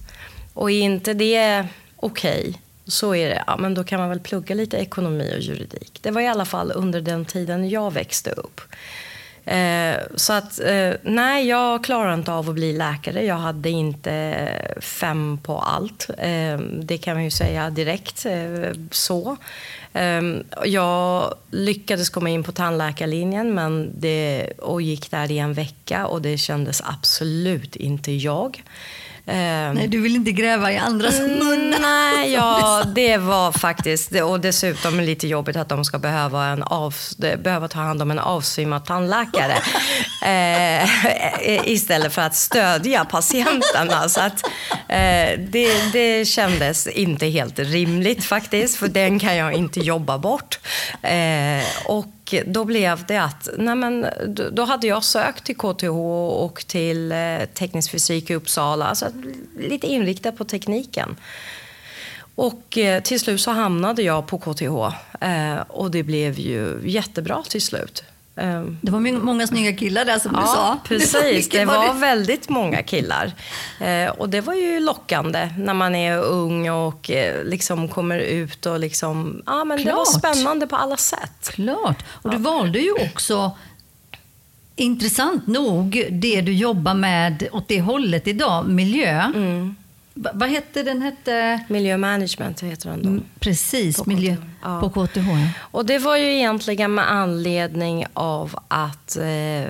Och 0.53 0.71
är 0.71 0.81
inte 0.81 1.13
det 1.13 1.67
okej, 1.95 2.39
okay, 2.39 2.53
så 2.87 3.15
är 3.15 3.29
det, 3.29 3.43
ja, 3.47 3.57
men 3.57 3.73
då 3.73 3.83
kan 3.83 3.99
man 3.99 4.09
väl 4.09 4.19
plugga 4.19 4.55
lite 4.55 4.77
ekonomi 4.77 5.33
och 5.35 5.41
juridik. 5.41 5.99
Det 6.01 6.11
var 6.11 6.21
i 6.21 6.27
alla 6.27 6.45
fall 6.45 6.71
under 6.75 7.01
den 7.01 7.25
tiden 7.25 7.69
jag 7.69 7.93
växte 7.93 8.31
upp. 8.31 8.61
Eh, 9.45 9.97
så 10.15 10.33
att, 10.33 10.59
eh, 10.59 10.91
nej, 11.01 11.47
jag 11.47 11.83
klarade 11.83 12.13
inte 12.13 12.31
av 12.31 12.49
att 12.49 12.55
bli 12.55 12.73
läkare. 12.73 13.25
Jag 13.25 13.35
hade 13.35 13.69
inte 13.69 14.47
fem 14.81 15.39
på 15.43 15.59
allt. 15.59 16.09
Eh, 16.17 16.57
det 16.59 16.97
kan 16.97 17.13
man 17.13 17.23
ju 17.23 17.31
säga 17.31 17.69
direkt 17.69 18.25
eh, 18.25 18.71
så. 18.91 19.37
Eh, 19.93 20.21
jag 20.65 21.33
lyckades 21.51 22.09
komma 22.09 22.29
in 22.29 22.43
på 22.43 22.51
tandläkarlinjen 22.51 23.53
men 23.53 23.91
det, 23.99 24.49
och 24.57 24.81
gick 24.81 25.11
där 25.11 25.31
i 25.31 25.37
en 25.39 25.53
vecka 25.53 26.07
och 26.07 26.21
det 26.21 26.37
kändes 26.37 26.81
absolut 26.85 27.75
inte 27.75 28.11
jag. 28.11 28.63
Eh, 29.25 29.73
Nej, 29.73 29.87
du 29.87 30.01
vill 30.01 30.15
inte 30.15 30.31
gräva 30.31 30.71
i 30.71 30.77
andras 30.77 31.19
munnar. 31.19 31.79
Nej, 32.15 32.33
ja, 32.33 32.83
det 32.95 33.17
var 33.17 33.51
faktiskt... 33.51 34.11
Och 34.11 34.39
dessutom 34.39 34.99
lite 34.99 35.27
jobbigt 35.27 35.55
att 35.55 35.69
de 35.69 35.85
ska 35.85 35.99
behöva, 35.99 36.45
en 36.45 36.63
av, 36.63 36.95
behöva 37.17 37.67
ta 37.67 37.79
hand 37.79 38.01
om 38.01 38.11
en 38.11 38.19
avsvimmad 38.19 38.85
tandläkare 38.85 39.55
eh, 41.41 41.69
istället 41.69 42.13
för 42.13 42.21
att 42.21 42.35
stödja 42.35 43.05
patienterna. 43.05 44.09
Så 44.09 44.21
att, 44.21 44.43
eh, 44.87 45.39
det, 45.39 45.91
det 45.93 46.25
kändes 46.25 46.87
inte 46.87 47.25
helt 47.27 47.59
rimligt 47.59 48.25
faktiskt, 48.25 48.77
för 48.77 48.87
den 48.87 49.19
kan 49.19 49.35
jag 49.35 49.53
inte 49.53 49.79
jobba 49.79 50.17
bort. 50.17 50.59
Eh, 51.01 51.63
och 51.85 52.05
då 52.45 52.65
blev 52.65 53.05
det 53.05 53.17
att, 53.17 53.49
nej 53.57 53.75
men, 53.75 54.05
då 54.51 54.63
hade 54.63 54.87
jag 54.87 55.03
sökt 55.03 55.43
till 55.43 55.55
KTH 55.55 55.97
och 56.43 56.65
till 56.67 57.11
eh, 57.11 57.39
teknisk 57.53 57.91
fysik 57.91 58.29
i 58.29 58.35
Uppsala, 58.35 58.85
alltså 58.85 59.05
lite 59.59 59.87
inriktad 59.87 60.31
på 60.31 60.43
tekniken. 60.43 61.15
Och 62.35 62.77
eh, 62.77 63.03
till 63.03 63.19
slut 63.19 63.41
så 63.41 63.51
hamnade 63.51 64.01
jag 64.01 64.27
på 64.27 64.37
KTH 64.39 64.95
eh, 65.25 65.59
och 65.67 65.91
det 65.91 66.03
blev 66.03 66.39
ju 66.39 66.79
jättebra 66.83 67.43
till 67.49 67.61
slut. 67.61 68.03
Ehm. 68.39 68.77
Det 68.81 68.91
var 68.91 68.99
många 68.99 69.47
snygga 69.47 69.77
killar 69.77 70.05
där 70.05 70.19
som 70.19 70.31
ja, 70.33 70.41
du 70.41 70.47
sa. 70.47 70.77
Precis, 70.83 71.49
det 71.49 71.65
var 71.65 71.93
väldigt 71.93 72.49
många 72.49 72.83
killar. 72.83 73.31
Eh, 73.79 74.09
och 74.09 74.29
det 74.29 74.41
var 74.41 74.53
ju 74.53 74.79
lockande 74.79 75.49
när 75.57 75.73
man 75.73 75.95
är 75.95 76.17
ung 76.17 76.69
och 76.69 77.11
eh, 77.11 77.43
liksom 77.43 77.87
kommer 77.87 78.19
ut 78.19 78.65
och 78.65 78.79
liksom, 78.79 79.43
ja 79.45 79.63
men 79.63 79.77
Klart. 79.77 79.85
det 79.85 79.97
var 79.97 80.05
spännande 80.05 80.67
på 80.67 80.75
alla 80.75 80.97
sätt. 80.97 81.49
Klart, 81.49 82.03
och 82.09 82.29
du 82.29 82.37
ja. 82.37 82.41
valde 82.41 82.79
ju 82.79 82.91
också 82.93 83.51
intressant 84.75 85.47
nog 85.47 86.07
det 86.11 86.41
du 86.41 86.53
jobbar 86.53 86.93
med 86.93 87.47
åt 87.51 87.67
det 87.67 87.81
hållet 87.81 88.27
idag, 88.27 88.69
miljö. 88.69 89.21
Mm 89.35 89.75
vad 90.13 90.49
hette 90.49 90.83
den? 90.83 91.01
Hette... 91.01 91.59
Miljömanagement 91.67 92.63
heter 92.63 92.89
den 92.89 93.01
då. 93.01 93.09
Mm, 93.09 93.23
precis, 93.39 93.97
på 93.97 94.09
miljö. 94.09 94.35
Ja. 94.61 94.79
på 94.79 94.89
KTH. 94.89 95.29
Och 95.59 95.85
det 95.85 95.99
var 95.99 96.17
ju 96.17 96.33
egentligen 96.33 96.93
med 96.93 97.11
anledning 97.11 98.05
av 98.13 98.59
att 98.67 99.17
eh, 99.17 99.63
eh 99.63 99.69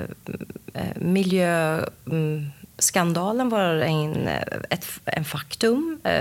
miljöskandalen 0.96 3.50
var 3.50 3.76
en, 3.76 4.30
ett, 4.70 4.86
en 5.06 5.26
faktum. 5.26 6.00
Eh, 6.04 6.12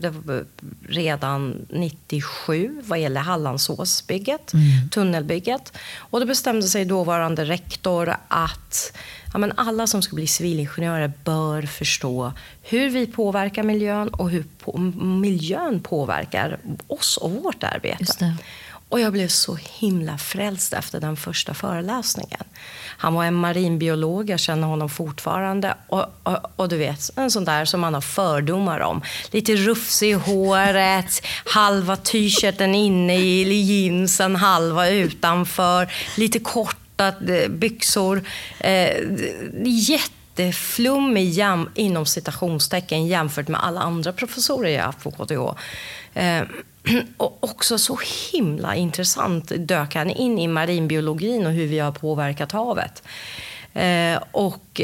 det 0.00 0.10
var 0.10 0.44
redan 0.88 1.66
97 1.70 2.82
vad 2.84 3.00
gäller 3.00 3.20
Hallandsåsbygget, 3.20 4.52
mm. 4.52 4.88
tunnelbygget. 4.90 5.72
Och 5.96 6.20
då 6.20 6.26
bestämde 6.26 6.66
sig 6.66 6.84
dåvarande 6.84 7.44
rektor 7.44 8.16
att 8.28 8.96
ja, 9.34 9.38
men 9.38 9.52
alla 9.56 9.86
som 9.86 10.02
ska 10.02 10.14
bli 10.14 10.26
civilingenjörer 10.26 11.12
bör 11.24 11.62
förstå 11.62 12.32
hur 12.62 12.90
vi 12.90 13.06
påverkar 13.06 13.62
miljön 13.62 14.08
och 14.08 14.30
hur 14.30 14.44
på, 14.64 14.78
miljön 14.78 15.80
påverkar 15.80 16.58
oss 16.86 17.16
och 17.16 17.30
vårt 17.30 17.64
arbete. 17.64 18.36
Och 18.88 19.00
jag 19.00 19.12
blev 19.12 19.28
så 19.28 19.58
himla 19.78 20.18
frälst 20.18 20.72
efter 20.72 21.00
den 21.00 21.16
första 21.16 21.54
föreläsningen. 21.54 22.40
Han 22.98 23.14
var 23.14 23.24
en 23.24 23.34
marinbiolog, 23.34 24.30
jag 24.30 24.40
känner 24.40 24.68
honom 24.68 24.88
fortfarande. 24.88 25.74
Och, 25.88 26.06
och, 26.22 26.38
och, 26.56 26.68
du 26.68 26.76
vet, 26.76 27.10
en 27.16 27.30
sån 27.30 27.44
där 27.44 27.64
som 27.64 27.80
man 27.80 27.94
har 27.94 28.00
fördomar 28.00 28.80
om. 28.80 29.02
Lite 29.30 29.56
rufsig 29.56 30.10
i 30.10 30.12
håret, 30.12 31.22
halva 31.44 31.96
t-shirten 31.96 32.74
inne 32.74 33.18
i 33.18 33.62
jeansen, 33.62 34.36
halva 34.36 34.88
utanför. 34.88 35.92
Lite 36.16 36.38
kort 36.38 36.83
korta 36.96 37.48
byxor. 37.48 38.22
Eh, 38.60 38.96
jätteflummig 39.64 41.30
jam, 41.30 41.70
inom 41.74 42.06
citationstecken 42.06 43.06
jämfört 43.06 43.48
med 43.48 43.64
alla 43.64 43.80
andra 43.80 44.12
professorer 44.12 44.70
jag 44.70 44.82
haft 44.82 45.02
på 45.02 45.10
KTH. 45.10 45.58
Eh, 46.14 46.42
och 47.16 47.44
också 47.44 47.78
så 47.78 47.98
himla 48.32 48.74
intressant 48.74 49.52
dök 49.56 49.94
han 49.94 50.10
in 50.10 50.38
i 50.38 50.48
marinbiologin 50.48 51.46
och 51.46 51.52
hur 51.52 51.66
vi 51.66 51.78
har 51.78 51.92
påverkat 51.92 52.52
havet. 52.52 53.02
Eh, 53.74 54.22
och 54.32 54.80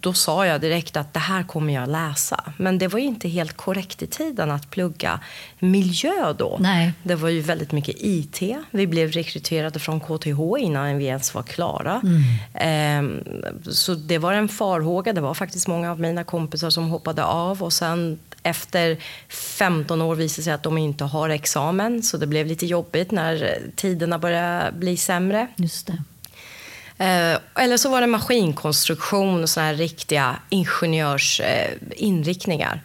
då 0.00 0.12
sa 0.12 0.46
jag 0.46 0.60
direkt 0.60 0.96
att 0.96 1.14
det 1.14 1.20
här 1.20 1.42
kommer 1.42 1.74
jag 1.74 1.88
läsa. 1.88 2.52
Men 2.56 2.78
det 2.78 2.88
var 2.88 2.98
inte 2.98 3.28
helt 3.28 3.56
korrekt 3.56 4.02
i 4.02 4.06
tiden 4.06 4.50
att 4.50 4.70
plugga 4.70 5.20
miljö 5.58 6.32
då. 6.38 6.56
Nej. 6.60 6.92
Det 7.02 7.14
var 7.14 7.28
ju 7.28 7.40
väldigt 7.40 7.72
mycket 7.72 7.96
IT. 7.98 8.42
Vi 8.70 8.86
blev 8.86 9.12
rekryterade 9.12 9.78
från 9.78 10.00
KTH 10.00 10.40
innan 10.58 10.98
vi 10.98 11.04
ens 11.04 11.34
var 11.34 11.42
klara. 11.42 12.00
Mm. 12.04 12.22
Ehm, 12.54 13.22
så 13.72 13.94
det 13.94 14.18
var 14.18 14.32
en 14.32 14.48
farhåga. 14.48 15.12
Det 15.12 15.20
var 15.20 15.34
faktiskt 15.34 15.68
många 15.68 15.90
av 15.90 16.00
mina 16.00 16.24
kompisar 16.24 16.70
som 16.70 16.88
hoppade 16.88 17.24
av 17.24 17.62
och 17.62 17.72
sen 17.72 18.18
efter 18.42 18.96
15 19.28 20.02
år 20.02 20.14
visade 20.14 20.42
sig 20.44 20.52
att 20.52 20.62
de 20.62 20.78
inte 20.78 21.04
har 21.04 21.28
examen. 21.28 22.02
Så 22.02 22.16
det 22.16 22.26
blev 22.26 22.46
lite 22.46 22.66
jobbigt 22.66 23.10
när 23.10 23.58
tiderna 23.76 24.18
började 24.18 24.72
bli 24.72 24.96
sämre. 24.96 25.48
Just 25.56 25.86
det. 25.86 26.02
Eh, 26.98 27.38
eller 27.54 27.76
så 27.76 27.88
var 27.88 28.00
det 28.00 28.06
maskinkonstruktion 28.06 29.42
och 29.42 29.48
sådana 29.48 29.70
här 29.70 29.76
riktiga 29.76 30.36
ingenjörsinriktningar. 30.48 32.82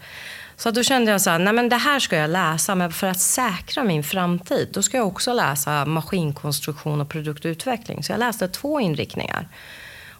Så 0.58 0.72
då 0.72 0.84
kände 0.84 1.12
jag 1.12 1.22
så 1.22 1.30
här, 1.30 1.39
nej 1.39 1.54
men 1.54 1.70
det 1.70 1.75
här 1.75 2.00
ska 2.00 2.18
jag 2.18 2.30
läsa, 2.30 2.75
men 2.75 2.92
för 2.92 3.08
att 3.08 3.20
säkra 3.20 3.84
min 3.84 4.04
framtid, 4.04 4.70
då 4.74 4.82
ska 4.82 4.98
jag 4.98 5.08
också 5.08 5.34
läsa 5.34 5.86
maskinkonstruktion 5.86 7.01
och 7.01 7.10
produktutveckling. 7.10 8.04
Så 8.04 8.12
jag 8.12 8.20
läste 8.20 8.48
två 8.48 8.80
inriktningar. 8.80 9.48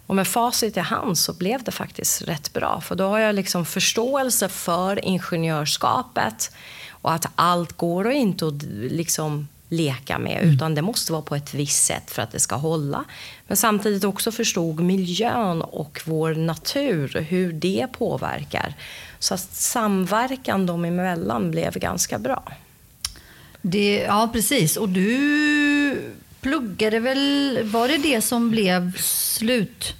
Och 0.06 0.16
med 0.16 0.28
facit 0.28 0.76
i 0.76 0.80
hand 0.80 1.18
så 1.18 1.32
blev 1.32 1.62
det 1.62 1.70
faktiskt 1.70 2.22
rätt 2.22 2.52
bra. 2.52 2.80
För 2.80 2.94
då 2.94 3.08
har 3.08 3.18
jag 3.18 3.34
liksom 3.34 3.66
förståelse 3.66 4.48
för 4.48 5.04
ingenjörskapet 5.04 6.52
och 6.90 7.12
att 7.12 7.26
allt 7.34 7.76
går 7.76 8.06
och 8.06 8.12
inte 8.12 8.46
att 8.46 8.62
liksom 8.72 9.48
leka 9.70 10.18
med, 10.18 10.42
mm. 10.42 10.54
utan 10.54 10.74
det 10.74 10.82
måste 10.82 11.12
vara 11.12 11.22
på 11.22 11.36
ett 11.36 11.54
visst 11.54 11.84
sätt 11.84 12.10
för 12.10 12.22
att 12.22 12.32
det 12.32 12.40
ska 12.40 12.56
hålla. 12.56 13.04
Men 13.46 13.56
samtidigt 13.56 14.04
också 14.04 14.32
förstod 14.32 14.80
miljön 14.80 15.62
och 15.62 16.00
vår 16.04 16.34
natur, 16.34 17.26
hur 17.28 17.52
det 17.52 17.86
påverkar. 17.98 18.74
Så 19.18 19.34
att 19.34 19.54
samverkan 19.54 20.66
dem 20.66 20.84
emellan 20.84 21.50
blev 21.50 21.78
ganska 21.78 22.18
bra. 22.18 22.52
Det, 23.62 23.96
ja, 23.96 24.30
precis. 24.32 24.76
Och 24.76 24.88
du 24.88 26.12
pluggade 26.40 26.98
väl... 26.98 27.58
Var 27.64 27.88
det 27.88 27.98
det 27.98 28.20
som 28.20 28.50
blev 28.50 28.96
slut? 28.98 29.94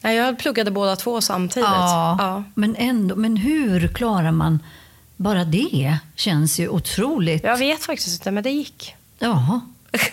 Ja, 0.00 0.12
jag 0.12 0.38
pluggade 0.38 0.70
båda 0.70 0.96
två 0.96 1.20
samtidigt. 1.20 1.68
Ja, 1.68 2.16
ja. 2.18 2.44
Men, 2.54 2.76
ändå, 2.76 3.16
men 3.16 3.36
hur 3.36 3.88
klarar 3.88 4.32
man 4.32 4.58
bara 5.16 5.44
det 5.44 5.98
känns 6.14 6.60
ju 6.60 6.68
otroligt. 6.68 7.44
Jag 7.44 7.58
vet 7.58 7.84
faktiskt 7.84 8.20
inte, 8.20 8.30
men 8.30 8.42
det 8.42 8.50
gick. 8.50 8.94
Ja, 9.18 9.60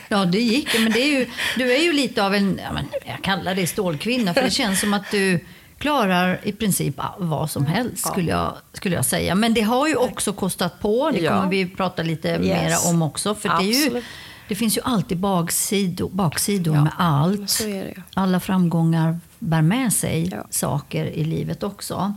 ja 0.08 0.26
det 0.26 0.42
gick. 0.42 0.80
Men 0.80 0.92
det 0.92 1.00
är 1.00 1.20
ju, 1.20 1.30
du 1.58 1.74
är 1.74 1.84
ju 1.84 1.94
lite 1.94 2.26
av 2.26 2.36
en, 2.36 2.62
jag 3.06 3.22
kallar 3.22 3.56
dig 3.56 3.68
stålkvinna, 3.68 4.34
för 4.34 4.42
det 4.42 4.52
känns 4.52 4.80
som 4.82 4.94
att 4.94 5.12
du 5.12 5.46
klarar 5.78 6.40
i 6.44 6.52
princip 6.52 7.00
vad 7.18 7.52
som 7.52 7.66
helst, 7.66 8.08
skulle 8.08 8.32
jag, 8.32 8.54
skulle 8.74 8.96
jag 8.96 9.06
säga. 9.06 9.36
Men 9.36 9.54
det 9.54 9.62
har 9.62 9.88
ju 9.88 9.96
också 9.96 10.34
kostat 10.34 10.80
på. 10.80 11.12
Det 11.12 11.18
kommer 11.18 11.44
ja. 11.44 11.50
vi 11.50 11.70
prata 11.70 12.04
lite 12.04 12.28
yes. 12.28 12.40
mera 12.40 12.78
om 12.90 13.02
också. 13.02 13.36
För 13.36 13.50
det, 13.50 13.64
är 13.64 13.84
ju, 13.84 14.02
det 14.48 14.56
finns 14.56 14.78
ju 14.78 14.82
alltid 14.82 15.18
baksidor, 15.18 16.10
baksidor 16.10 16.76
ja. 16.76 16.84
med 16.84 16.94
allt. 16.98 17.62
Alla 18.14 18.40
framgångar 18.40 19.20
bär 19.40 19.62
med 19.62 19.94
sig 19.94 20.30
ja. 20.32 20.46
saker 20.50 21.06
i 21.06 21.24
livet 21.24 21.64
också. 21.64 22.14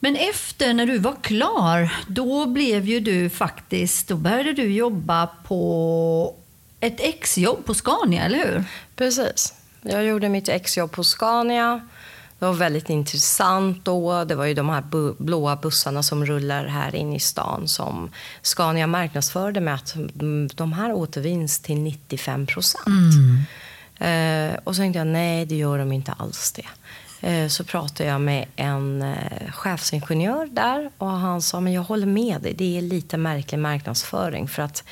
Men 0.00 0.16
efter, 0.16 0.74
när 0.74 0.86
du 0.86 0.98
var 0.98 1.16
klar, 1.22 1.92
då 2.08 2.46
blev 2.46 2.86
ju 2.86 3.00
du 3.00 3.30
faktiskt, 3.30 4.08
då 4.08 4.16
började 4.16 4.52
du 4.52 4.72
jobba 4.72 5.26
på 5.26 6.34
ett 6.80 7.00
exjobb 7.00 7.64
på 7.64 7.74
Scania, 7.74 8.24
eller 8.24 8.38
hur? 8.38 8.64
Precis. 8.96 9.54
Jag 9.82 10.04
gjorde 10.04 10.28
mitt 10.28 10.48
exjobb 10.48 10.92
på 10.92 11.04
Scania. 11.04 11.80
Det 12.38 12.44
var 12.46 12.52
väldigt 12.52 12.90
intressant 12.90 13.84
då. 13.84 14.24
Det 14.24 14.34
var 14.34 14.44
ju 14.44 14.54
de 14.54 14.68
här 14.68 14.80
bu 14.80 15.14
blåa 15.18 15.56
bussarna 15.56 16.02
som 16.02 16.26
rullar 16.26 16.66
här 16.66 16.94
inne 16.94 17.16
i 17.16 17.20
stan 17.20 17.68
som 17.68 18.10
Scania 18.42 18.86
marknadsförde 18.86 19.60
med 19.60 19.74
att 19.74 19.96
de 20.54 20.72
här 20.72 20.92
återvinns 20.92 21.60
till 21.60 21.78
95 21.78 22.46
procent. 22.46 22.86
Mm. 22.86 24.52
Eh, 24.52 24.58
och 24.64 24.76
så 24.76 24.82
tänkte 24.82 24.98
jag, 24.98 25.06
nej 25.06 25.46
det 25.46 25.54
gör 25.54 25.78
de 25.78 25.92
inte 25.92 26.12
alls 26.12 26.52
det. 26.52 26.66
Eh, 27.20 27.48
så 27.48 27.64
pratade 27.64 28.08
jag 28.08 28.20
med 28.20 28.46
en 28.56 29.02
eh, 29.02 29.50
chefsingenjör 29.50 30.46
där 30.46 30.90
och 30.98 31.08
han 31.08 31.42
sa 31.42 31.60
men 31.60 31.72
jag 31.72 31.82
håller 31.82 32.06
med 32.06 32.40
dig, 32.42 32.54
det 32.54 32.78
är 32.78 32.82
lite 32.82 33.16
märklig 33.16 33.58
marknadsföring 33.58 34.48
för 34.48 34.62
att 34.62 34.84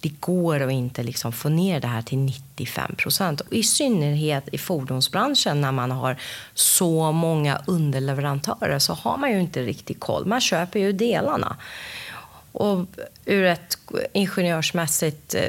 det 0.00 0.20
går 0.20 0.60
att 0.60 0.72
inte 0.72 1.02
liksom 1.02 1.32
få 1.32 1.48
ner 1.48 1.80
det 1.80 1.88
här 1.88 2.02
till 2.02 2.18
95 2.18 2.94
procent. 2.96 3.42
I 3.50 3.62
synnerhet 3.62 4.48
i 4.52 4.58
fordonsbranschen 4.58 5.60
när 5.60 5.72
man 5.72 5.90
har 5.90 6.16
så 6.54 7.12
många 7.12 7.60
underleverantörer 7.66 8.78
så 8.78 8.92
har 8.92 9.16
man 9.16 9.32
ju 9.32 9.40
inte 9.40 9.62
riktigt 9.62 10.00
koll. 10.00 10.26
Man 10.26 10.40
köper 10.40 10.80
ju 10.80 10.92
delarna. 10.92 11.56
Och 12.54 12.86
ur 13.24 13.44
ett 13.44 13.78
ingenjörsmässigt 14.12 15.34
eh, 15.34 15.42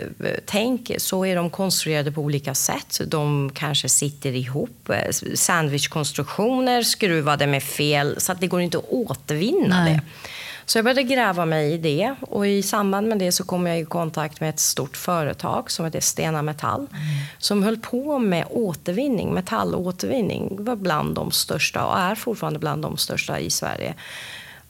tänk 0.46 0.92
så 0.98 1.26
är 1.26 1.36
de 1.36 1.50
konstruerade 1.50 2.12
på 2.12 2.22
olika 2.22 2.54
sätt. 2.56 3.02
De 3.08 3.52
kanske 3.54 3.90
sitter 3.90 4.36
ihop, 4.36 4.90
eh, 4.90 5.12
sandwichkonstruktioner 5.36 6.84
skruvade 6.84 7.48
med 7.48 7.64
fel 7.64 8.16
så 8.18 8.32
att 8.32 8.42
det 8.42 8.48
går 8.48 8.62
inte 8.62 8.78
att 8.78 8.90
återvinna 8.90 9.84
Nej. 9.84 9.94
det. 9.94 10.02
Så 10.66 10.78
jag 10.78 10.86
började 10.86 11.04
gräva 11.04 11.46
mig 11.46 11.74
i 11.74 11.78
det 11.78 12.16
och 12.22 12.48
i 12.48 12.64
samband 12.64 13.08
med 13.08 13.20
det 13.20 13.32
så 13.32 13.44
kom 13.44 13.68
jag 13.68 13.80
i 13.80 13.86
kontakt 13.86 14.42
med 14.42 14.50
ett 14.50 14.60
stort 14.60 14.98
företag 14.98 15.72
som 15.72 15.86
heter 15.86 16.00
Stena 16.00 16.42
Metall 16.42 16.80
mm. 16.80 17.02
som 17.38 17.64
höll 17.64 17.78
på 17.78 18.20
med 18.20 18.46
återvinning, 18.50 19.34
metallåtervinning. 19.34 20.58
var 20.60 20.76
bland 20.76 21.16
de 21.16 21.32
största 21.32 21.86
och 21.86 22.00
är 22.00 22.16
fortfarande 22.16 22.60
bland 22.60 22.82
de 22.82 22.98
största 22.98 23.40
i 23.40 23.50
Sverige. 23.50 23.94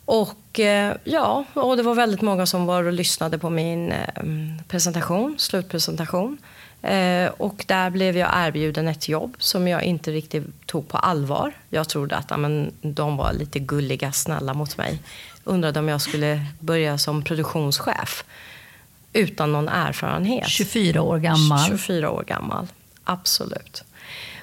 Och 0.06 0.60
eh, 0.60 0.96
ja, 1.04 1.46
och 1.54 1.78
det 1.78 1.84
var 1.84 1.96
väldigt 1.96 2.22
många 2.22 2.46
som 2.46 2.66
var 2.66 2.84
och 2.84 2.94
lyssnade 2.94 3.38
på 3.38 3.50
min 3.50 3.92
eh, 3.92 4.24
presentation, 4.68 5.36
slutpresentation. 5.38 6.38
Eh, 6.82 7.28
och 7.38 7.66
där 7.68 7.90
blev 7.90 8.18
jag 8.18 8.30
erbjuden 8.34 8.88
ett 8.88 9.10
jobb 9.10 9.36
som 9.40 9.68
jag 9.68 9.84
inte 9.84 10.12
riktigt 10.12 10.68
tog 10.68 10.88
på 10.88 10.98
allvar. 10.98 11.54
Jag 11.70 11.90
trodde 11.90 12.16
att 12.16 12.32
amen, 12.32 12.72
de 12.82 13.18
var 13.18 13.34
lite 13.34 13.60
gulliga, 13.60 14.12
snälla 14.12 14.54
mot 14.54 14.78
mig. 14.78 15.00
Undrade 15.44 15.80
om 15.80 15.88
jag 15.88 16.02
skulle 16.02 16.46
börja 16.60 16.98
som 16.98 17.24
produktionschef 17.24 18.26
utan 19.14 19.52
någon 19.52 19.70
erfarenhet. 19.70 20.48
24 20.48 21.02
år 21.02 21.20
gammal. 21.20 21.66
24 21.68 22.12
år 22.12 22.24
gammal, 22.24 22.68
absolut. 23.04 23.84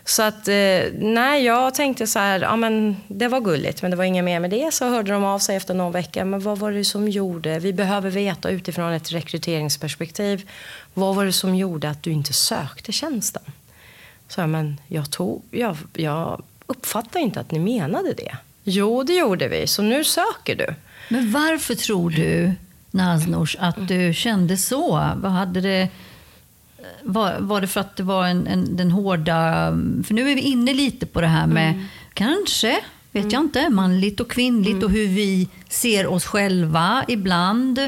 Så 0.04 0.22
att, 0.22 0.48
eh, 0.48 0.82
nej, 0.98 1.44
jag 1.44 1.74
tänkte 1.74 2.06
så 2.06 2.18
här, 2.18 2.40
ja 2.40 2.56
men 2.56 2.96
det 3.08 3.28
var 3.28 3.40
gulligt, 3.40 3.82
men 3.82 3.90
det 3.90 3.96
var 3.96 4.04
inget 4.04 4.24
mer 4.24 4.40
med 4.40 4.50
det. 4.50 4.74
Så 4.74 4.88
hörde 4.88 5.12
de 5.12 5.24
av 5.24 5.38
sig 5.38 5.56
efter 5.56 5.74
någon 5.74 5.92
vecka, 5.92 6.24
men 6.24 6.40
vad 6.40 6.58
var 6.58 6.72
det 6.72 6.84
som 6.84 7.08
gjorde, 7.08 7.58
vi 7.58 7.72
behöver 7.72 8.10
veta 8.10 8.50
utifrån 8.50 8.92
ett 8.92 9.12
rekryteringsperspektiv, 9.12 10.50
vad 10.94 11.16
var 11.16 11.24
det 11.24 11.32
som 11.32 11.54
gjorde 11.54 11.90
att 11.90 12.02
du 12.02 12.10
inte 12.10 12.32
sökte 12.32 12.92
tjänsten? 12.92 13.42
Så 14.28 14.40
jag, 14.40 14.48
men 14.48 14.80
jag, 14.88 15.10
tog, 15.10 15.42
jag, 15.50 15.76
jag 15.92 16.42
uppfattar 16.66 17.20
inte 17.20 17.40
att 17.40 17.50
ni 17.50 17.58
menade 17.58 18.12
det. 18.12 18.36
Jo, 18.64 19.02
det 19.02 19.14
gjorde 19.14 19.48
vi, 19.48 19.66
så 19.66 19.82
nu 19.82 20.04
söker 20.04 20.56
du. 20.56 20.74
Men 21.08 21.32
varför 21.32 21.74
tror 21.74 22.10
du, 22.10 22.52
Naznors, 22.90 23.56
att 23.60 23.88
du 23.88 24.14
kände 24.14 24.56
så? 24.56 24.90
Vad 25.16 25.32
hade 25.32 25.60
det 25.60 25.88
var, 27.02 27.36
var 27.40 27.60
det 27.60 27.66
för 27.66 27.80
att 27.80 27.96
det 27.96 28.02
var 28.02 28.26
en, 28.26 28.46
en, 28.46 28.76
den 28.76 28.90
hårda... 28.90 29.70
För 30.04 30.14
nu 30.14 30.30
är 30.30 30.34
vi 30.34 30.40
inne 30.40 30.74
lite 30.74 31.06
på 31.06 31.20
det 31.20 31.26
här 31.26 31.46
med, 31.46 31.70
mm. 31.70 31.84
kanske, 32.14 32.80
vet 33.12 33.22
mm. 33.22 33.30
jag 33.30 33.40
inte, 33.40 33.68
manligt 33.70 34.20
och 34.20 34.30
kvinnligt 34.30 34.72
mm. 34.72 34.84
och 34.84 34.90
hur 34.90 35.08
vi 35.08 35.48
ser 35.68 36.06
oss 36.06 36.24
själva 36.24 37.04
ibland 37.08 37.78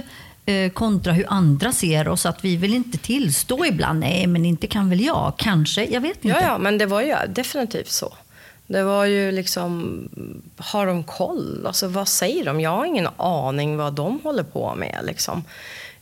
eh, 0.47 0.71
kontra 0.73 1.13
hur 1.13 1.27
andra 1.29 1.73
ser 1.73 2.09
oss. 2.09 2.27
Att 2.27 2.45
vi 2.45 2.57
vill 2.57 2.75
inte 2.75 2.99
tillstå 2.99 3.67
ibland, 3.67 4.01
nej 4.01 4.27
men 4.27 4.45
inte 4.45 4.67
kan 4.67 4.91
väl 4.91 5.01
jag, 5.01 5.33
kanske, 5.37 5.85
jag 5.85 6.01
vet 6.01 6.25
inte. 6.25 6.39
Ja, 6.41 6.43
ja 6.43 6.59
men 6.59 6.79
det 6.79 6.87
var 6.87 7.03
ju 7.03 7.15
definitivt 7.29 7.91
så. 7.91 8.13
Det 8.67 8.83
var 8.83 9.05
ju 9.05 9.33
liksom, 9.33 9.99
har 10.57 10.87
de 10.87 11.05
koll? 11.05 11.67
Alltså 11.67 11.89
vad 11.89 12.09
säger 12.09 12.45
de? 12.45 12.61
Jag 12.61 12.71
har 12.71 12.85
ingen 12.85 13.09
aning 13.17 13.77
vad 13.77 13.93
de 13.93 14.21
håller 14.23 14.43
på 14.43 14.75
med 14.75 15.01
liksom. 15.03 15.45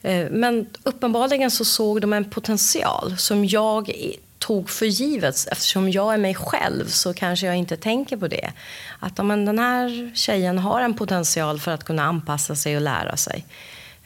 Eh, 0.02 0.30
men 0.30 0.66
uppenbarligen 0.82 1.50
så 1.50 1.64
såg 1.64 2.00
de 2.00 2.12
en 2.12 2.30
potential 2.30 3.16
som 3.16 3.44
jag 3.44 3.92
tog 4.38 4.70
för 4.70 4.86
givet. 4.86 5.48
Eftersom 5.50 5.90
jag 5.90 6.14
är 6.14 6.18
mig 6.18 6.34
själv 6.34 6.86
så 6.86 7.14
kanske 7.14 7.46
jag 7.46 7.56
inte 7.56 7.76
tänker 7.76 8.16
på 8.16 8.28
det. 8.28 8.52
Att 8.98 9.24
men, 9.26 9.44
den 9.44 9.58
här 9.58 10.10
tjejen 10.14 10.58
har 10.58 10.80
en 10.80 10.94
potential 10.94 11.60
för 11.60 11.70
att 11.70 11.84
kunna 11.84 12.02
anpassa 12.02 12.56
sig 12.56 12.76
och 12.76 12.82
lära 12.82 13.16
sig. 13.16 13.44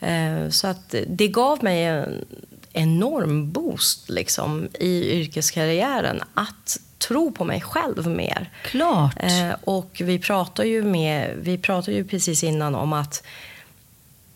Eh, 0.01 0.49
så 0.51 0.67
att 0.67 0.95
det 1.09 1.29
gav 1.29 1.65
mig 1.65 1.85
en 1.85 2.25
enorm 2.73 3.53
boost 3.53 4.09
liksom, 4.09 4.69
i 4.81 5.21
yrkeskarriären 5.21 6.23
att 6.35 6.79
tro 6.99 7.33
på 7.33 7.45
mig 7.45 7.61
själv 7.61 8.07
mer. 8.07 8.51
Klart. 8.65 9.15
Eh, 9.17 9.51
och 9.65 10.03
vi 10.05 10.19
pratade 10.19 10.69
ju, 10.69 10.83
med, 10.83 11.35
vi 11.37 11.59
pratade 11.59 11.97
ju 11.97 12.05
precis 12.05 12.45
innan 12.45 12.75
om 12.75 12.93
att 12.93 13.23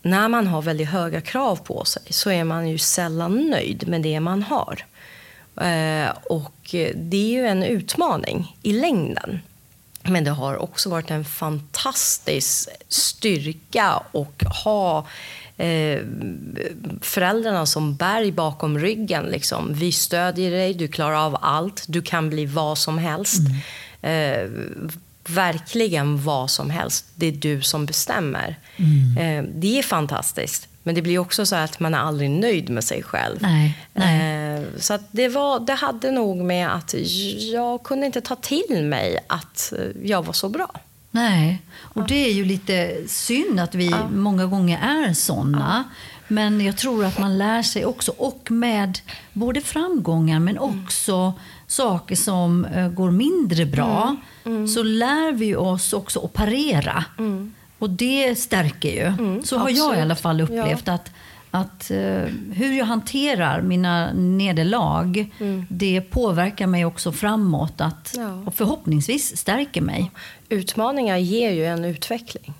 när 0.01 0.27
man 0.27 0.47
har 0.47 0.61
väldigt 0.61 0.89
höga 0.89 1.21
krav 1.21 1.55
på 1.55 1.85
sig 1.85 2.03
så 2.09 2.31
är 2.31 2.43
man 2.43 2.69
ju 2.69 2.77
sällan 2.77 3.49
nöjd 3.49 3.87
med 3.87 4.01
det 4.01 4.19
man 4.19 4.43
har. 4.43 4.85
Eh, 5.55 6.09
och 6.23 6.75
det 6.95 7.17
är 7.17 7.31
ju 7.31 7.47
en 7.47 7.63
utmaning 7.63 8.57
i 8.63 8.73
längden. 8.73 9.39
Men 10.03 10.23
det 10.23 10.31
har 10.31 10.57
också 10.57 10.89
varit 10.89 11.11
en 11.11 11.25
fantastisk 11.25 12.69
styrka 12.87 14.01
att 14.13 14.43
ha 14.63 15.07
eh, 15.57 15.99
föräldrarna 17.01 17.65
som 17.65 17.95
berg 17.95 18.31
bakom 18.31 18.79
ryggen. 18.79 19.25
Liksom. 19.25 19.73
Vi 19.73 19.91
stödjer 19.91 20.51
dig, 20.51 20.73
du 20.73 20.87
klarar 20.87 21.25
av 21.25 21.37
allt, 21.41 21.83
du 21.87 22.01
kan 22.01 22.29
bli 22.29 22.45
vad 22.45 22.77
som 22.77 22.97
helst. 22.97 23.41
Mm. 24.01 24.43
Eh, 24.43 24.49
verkligen 25.27 26.23
vad 26.23 26.51
som 26.51 26.69
helst. 26.69 27.05
Det 27.15 27.25
är 27.25 27.31
du 27.31 27.61
som 27.61 27.85
bestämmer. 27.85 28.55
Mm. 28.75 29.17
Eh, 29.17 29.51
det 29.55 29.79
är 29.79 29.83
fantastiskt. 29.83 30.67
Men 30.83 30.95
det 30.95 31.01
blir 31.01 31.19
också 31.19 31.45
så 31.45 31.55
att 31.55 31.79
man 31.79 31.93
är 31.93 31.97
aldrig 31.97 32.29
nöjd 32.29 32.69
med 32.69 32.83
sig 32.83 33.03
själv. 33.03 33.37
Nej, 33.41 33.77
nej. 33.93 34.55
Eh, 34.55 34.63
så 34.77 34.97
det, 35.11 35.27
var, 35.27 35.59
det 35.59 35.73
hade 35.73 36.11
nog 36.11 36.37
med 36.37 36.75
att 36.75 36.95
jag 37.53 37.83
kunde 37.83 38.05
inte 38.05 38.21
ta 38.21 38.35
till 38.35 38.83
mig 38.83 39.25
att 39.27 39.73
eh, 39.77 39.85
jag 40.03 40.25
var 40.25 40.33
så 40.33 40.49
bra. 40.49 40.71
Nej, 41.11 41.61
och 41.77 42.07
det 42.07 42.25
är 42.25 42.31
ju 42.31 42.45
lite 42.45 42.97
synd 43.07 43.59
att 43.59 43.75
vi 43.75 43.89
ja. 43.89 44.07
många 44.13 44.45
gånger 44.45 44.79
är 44.79 45.13
såna. 45.13 45.85
Ja. 45.87 45.95
Men 46.27 46.61
jag 46.61 46.77
tror 46.77 47.05
att 47.05 47.19
man 47.19 47.37
lär 47.37 47.63
sig 47.63 47.85
också, 47.85 48.13
och 48.17 48.51
med 48.51 48.99
både 49.33 49.61
framgångar 49.61 50.39
men 50.39 50.57
mm. 50.57 50.83
också. 50.83 51.33
Saker 51.71 52.15
som 52.15 52.67
går 52.95 53.11
mindre 53.11 53.65
bra. 53.65 54.01
Mm 54.03 54.17
mm. 54.45 54.67
så 54.67 54.83
lär 54.83 55.31
vi 55.31 55.55
oss 55.55 55.93
också 55.93 56.25
att 56.25 56.33
parera. 56.33 57.05
Mm. 57.17 57.53
Och 57.79 57.89
det 57.89 58.35
stärker 58.35 58.89
ju. 58.89 59.05
Mm, 59.05 59.43
så 59.43 59.57
har 59.57 59.69
absolut. 59.69 59.77
jag 59.77 59.97
i 59.97 60.01
alla 60.01 60.15
fall 60.15 60.41
upplevt 60.41 60.87
ja. 60.87 60.93
att, 60.93 61.11
att 61.51 61.91
uh, 61.91 62.23
hur 62.53 62.77
jag 62.77 62.85
hanterar 62.85 63.61
mina 63.61 64.13
nederlag, 64.13 65.29
mm. 65.39 65.65
det 65.69 66.01
påverkar 66.01 66.67
mig 66.67 66.85
också 66.85 67.11
framåt. 67.11 67.81
Att, 67.81 68.13
ja. 68.17 68.43
Och 68.45 68.55
förhoppningsvis 68.55 69.37
stärker 69.37 69.81
mig. 69.81 70.11
Utmaningar 70.49 71.17
ger 71.17 71.51
ju 71.51 71.65
en 71.65 71.85
utveckling. 71.85 72.53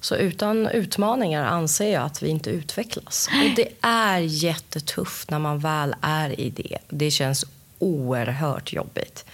Så 0.00 0.16
utan 0.16 0.68
utmaningar 0.68 1.44
anser 1.44 1.92
jag 1.92 2.02
att 2.02 2.22
vi 2.22 2.28
inte 2.28 2.50
utvecklas. 2.50 3.28
Och 3.28 3.56
det 3.56 3.68
är 3.80 4.18
jättetufft 4.18 5.30
när 5.30 5.38
man 5.38 5.58
väl 5.58 5.94
är 6.00 6.40
i 6.40 6.50
det. 6.50 6.78
Det 6.88 7.10
känns 7.10 7.44
oerhört 7.82 8.72
jobbigt. 8.72 9.24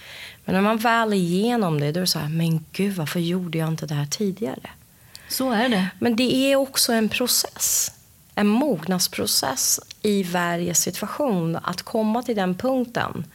Men 0.45 0.55
när 0.55 0.61
man 0.61 0.77
väl 0.77 1.13
är 1.13 1.17
igenom 1.17 1.79
det, 1.79 1.91
då 1.91 1.99
är 1.99 2.01
det 2.01 2.07
så 2.07 2.19
här, 2.19 2.29
men 2.29 2.65
gud, 2.71 2.95
varför 2.95 3.19
gjorde 3.19 3.57
jag 3.57 3.67
inte 3.67 3.85
det 3.85 3.93
här 3.93 4.05
tidigare? 4.05 4.69
Så 5.29 5.51
är 5.51 5.69
det. 5.69 5.87
Men 5.99 6.15
det 6.15 6.51
är 6.51 6.55
också 6.55 6.93
en 6.93 7.09
process. 7.09 7.91
En 8.35 8.47
mognadsprocess 8.47 9.79
i 10.01 10.23
varje 10.23 10.73
situation. 10.73 11.55
Att 11.63 11.81
komma 11.81 12.23
till 12.23 12.35
den 12.35 12.55
punkten 12.55 13.25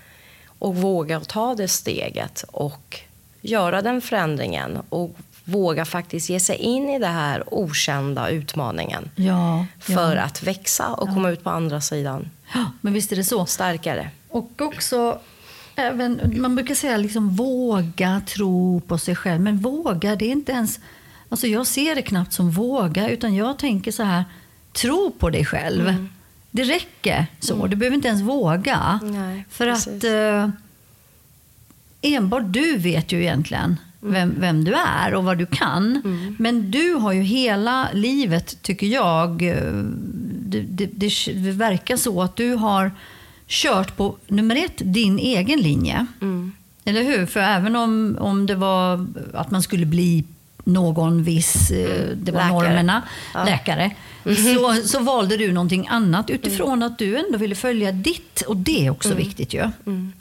och 0.58 0.76
våga 0.76 1.20
ta 1.20 1.54
det 1.54 1.68
steget 1.68 2.44
och 2.48 3.00
göra 3.40 3.82
den 3.82 4.00
förändringen 4.00 4.78
och 4.88 5.16
våga 5.44 5.84
faktiskt 5.84 6.28
ge 6.28 6.40
sig 6.40 6.56
in 6.56 6.90
i 6.90 6.98
den 6.98 7.12
här 7.12 7.54
okända 7.54 8.28
utmaningen. 8.28 9.10
Ja, 9.16 9.66
för 9.78 10.16
ja. 10.16 10.22
att 10.22 10.42
växa 10.42 10.88
och 10.88 11.08
komma 11.08 11.30
ut 11.30 11.44
på 11.44 11.50
andra 11.50 11.80
sidan. 11.80 12.30
Ja, 12.54 12.64
men 12.80 12.92
visst 12.92 13.12
är 13.12 13.16
det 13.16 13.24
så. 13.24 13.46
Starkare. 13.46 14.10
Och 14.34 14.60
också 14.60 15.20
även, 15.76 16.34
man 16.40 16.54
brukar 16.54 16.74
säga 16.74 16.96
liksom 16.96 17.30
våga 17.30 18.22
tro 18.26 18.80
på 18.80 18.98
sig 18.98 19.16
själv. 19.16 19.40
Men 19.40 19.58
våga, 19.58 20.16
det 20.16 20.24
är 20.24 20.32
inte 20.32 20.52
ens... 20.52 20.80
Alltså 21.28 21.46
jag 21.46 21.66
ser 21.66 21.94
det 21.94 22.02
knappt 22.02 22.32
som 22.32 22.50
våga, 22.50 23.08
utan 23.08 23.34
jag 23.34 23.58
tänker 23.58 23.92
så 23.92 24.02
här, 24.02 24.24
tro 24.72 25.12
på 25.18 25.30
dig 25.30 25.44
själv. 25.44 25.88
Mm. 25.88 26.08
Det 26.50 26.62
räcker 26.62 27.26
så. 27.40 27.54
Mm. 27.54 27.70
Du 27.70 27.76
behöver 27.76 27.94
inte 27.94 28.08
ens 28.08 28.22
våga. 28.22 29.00
Nej, 29.02 29.44
för 29.50 29.66
precis. 29.66 29.86
att 29.86 30.04
eh, 30.04 30.50
enbart 32.02 32.44
du 32.46 32.76
vet 32.76 33.12
ju 33.12 33.20
egentligen 33.20 33.80
mm. 34.02 34.14
vem, 34.14 34.34
vem 34.38 34.64
du 34.64 34.74
är 34.74 35.14
och 35.14 35.24
vad 35.24 35.38
du 35.38 35.46
kan. 35.46 36.02
Mm. 36.04 36.36
Men 36.38 36.70
du 36.70 36.94
har 36.94 37.12
ju 37.12 37.22
hela 37.22 37.88
livet, 37.92 38.62
tycker 38.62 38.86
jag, 38.86 39.42
eh, 39.42 39.82
det, 40.46 40.60
det, 40.60 40.86
det, 40.86 41.10
det 41.26 41.52
verkar 41.52 41.96
så 41.96 42.22
att 42.22 42.36
du 42.36 42.54
har 42.54 42.90
kört 43.46 43.96
på, 43.96 44.16
nummer 44.26 44.56
ett, 44.56 44.82
din 44.84 45.18
egen 45.18 45.60
linje. 45.60 46.06
Mm. 46.20 46.52
Eller 46.84 47.02
hur? 47.02 47.26
För 47.26 47.40
även 47.40 47.76
om, 47.76 48.16
om 48.20 48.46
det 48.46 48.54
var 48.54 49.06
att 49.34 49.50
man 49.50 49.62
skulle 49.62 49.86
bli 49.86 50.24
någon 50.64 51.22
viss, 51.22 51.70
eh, 51.70 52.16
det 52.16 52.32
var 52.32 52.40
läkare. 52.40 52.52
normerna, 52.52 53.02
ja. 53.34 53.44
läkare, 53.44 53.90
mm. 54.24 54.36
så, 54.36 54.88
så 54.88 55.00
valde 55.00 55.36
du 55.36 55.52
någonting 55.52 55.88
annat 55.88 56.30
utifrån 56.30 56.72
mm. 56.72 56.82
att 56.82 56.98
du 56.98 57.18
ändå 57.18 57.38
ville 57.38 57.54
följa 57.54 57.92
ditt. 57.92 58.40
Och 58.40 58.56
det 58.56 58.86
är 58.86 58.90
också 58.90 59.08
mm. 59.08 59.18
viktigt 59.18 59.54
ju. 59.54 59.70
Mm. 59.86 60.12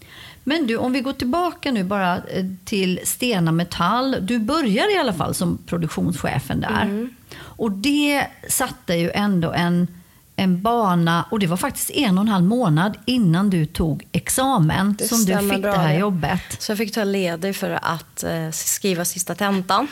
Men 0.44 0.68
du, 0.68 0.78
om 0.78 0.94
vi 0.94 1.02
går 1.02 1.14
tillbaka 1.14 1.72
nu 1.72 1.84
bara 1.84 2.18
eh, 2.18 2.46
till 2.66 3.00
Stena 3.04 3.52
Metall. 3.52 4.16
Du 4.22 4.40
börjar 4.40 4.96
i 4.96 5.00
alla 5.00 5.14
fall 5.14 5.34
som 5.34 5.58
produktionschefen 5.66 6.62
där. 6.62 6.82
Mm. 6.82 7.10
Och 7.36 7.72
det 7.72 8.28
satte 8.50 8.94
ju 8.94 9.12
ändå 9.12 9.52
en, 9.52 9.88
en 10.36 10.62
bana, 10.62 11.26
och 11.32 11.40
det 11.40 11.48
var 11.48 11.58
faktiskt 11.58 11.90
en 11.90 12.18
och 12.18 12.22
en 12.22 12.28
halv 12.28 12.46
månad 12.46 12.98
innan 13.06 13.50
du 13.50 13.66
tog 13.66 14.08
examen 14.12 14.96
Det 15.00 15.08
som 15.08 15.26
du 15.26 15.50
fick 15.50 15.62
bra 15.62 15.72
det 15.72 15.78
här 15.78 16.00
jobbet. 16.00 16.42
Så 16.60 16.72
jag 16.72 16.78
fick 16.78 16.94
ta 16.94 17.04
ledigt 17.04 17.58
för 17.58 17.80
att 17.82 18.24
eh, 18.24 18.52
skriva 18.52 19.06
sista 19.06 19.36
tentan. 19.36 19.88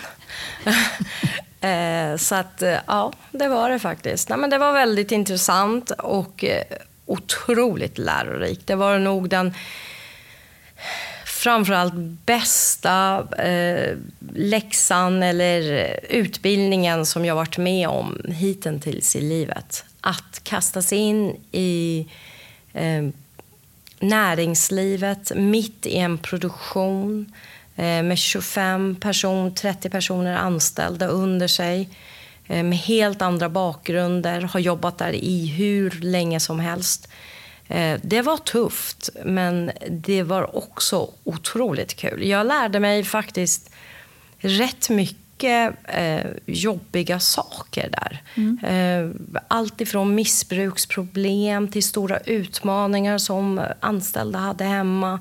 eh, 1.61 2.17
så 2.17 2.35
att, 2.35 2.61
eh, 2.61 2.77
ja, 2.87 3.13
det 3.31 3.47
var 3.47 3.69
det 3.69 3.79
faktiskt. 3.79 4.29
Nej, 4.29 4.37
men 4.37 4.49
det 4.49 4.57
var 4.57 4.73
väldigt 4.73 5.11
intressant 5.11 5.91
och 5.91 6.43
eh, 6.43 6.63
otroligt 7.05 7.97
lärorikt. 7.97 8.67
Det 8.67 8.75
var 8.75 8.99
nog 8.99 9.29
den 9.29 9.53
framförallt 11.25 11.93
bästa 12.25 13.27
eh, 13.37 13.97
läxan 14.35 15.23
eller 15.23 15.89
utbildningen 16.09 17.05
som 17.05 17.25
jag 17.25 17.35
varit 17.35 17.57
med 17.57 17.87
om 17.87 18.21
hittills 18.27 19.15
i 19.15 19.21
livet. 19.21 19.85
Kasta 20.51 20.81
sig 20.81 20.97
in 20.97 21.35
i 21.51 22.05
eh, 22.73 23.07
näringslivet 23.99 25.31
mitt 25.35 25.85
i 25.85 25.97
en 25.97 26.17
produktion 26.17 27.33
eh, 27.75 28.03
med 28.03 28.17
25 28.17 28.95
person, 28.95 29.55
30 29.55 29.89
personer 29.89 30.35
anställda 30.35 31.07
under 31.07 31.47
sig 31.47 31.89
eh, 32.47 32.63
med 32.63 32.77
helt 32.77 33.21
andra 33.21 33.49
bakgrunder, 33.49 34.41
har 34.41 34.59
jobbat 34.59 34.97
där 34.97 35.13
i 35.13 35.45
hur 35.45 35.91
länge 36.01 36.39
som 36.39 36.59
helst. 36.59 37.07
Eh, 37.67 37.99
Det 38.01 38.21
var 38.21 38.37
tufft, 38.37 39.09
men 39.25 39.71
det 39.89 40.23
var 40.23 40.55
också 40.57 41.09
otroligt 41.23 41.95
kul. 41.95 42.27
Jag 42.27 42.47
lärde 42.47 42.79
mig 42.79 43.03
faktiskt 43.03 43.71
rätt 44.39 44.89
mycket 44.89 45.20
eh, 45.43 46.25
jobbiga 46.45 47.19
saker 47.19 47.89
där. 47.91 48.21
Eh, 48.63 49.09
allt 49.47 49.81
ifrån 49.81 50.15
missbruksproblem 50.15 51.67
till 51.67 51.83
stora 51.83 52.17
utmaningar 52.19 53.17
som 53.17 53.61
anställda 53.79 54.39
hade 54.39 54.63
hemma. 54.63 55.19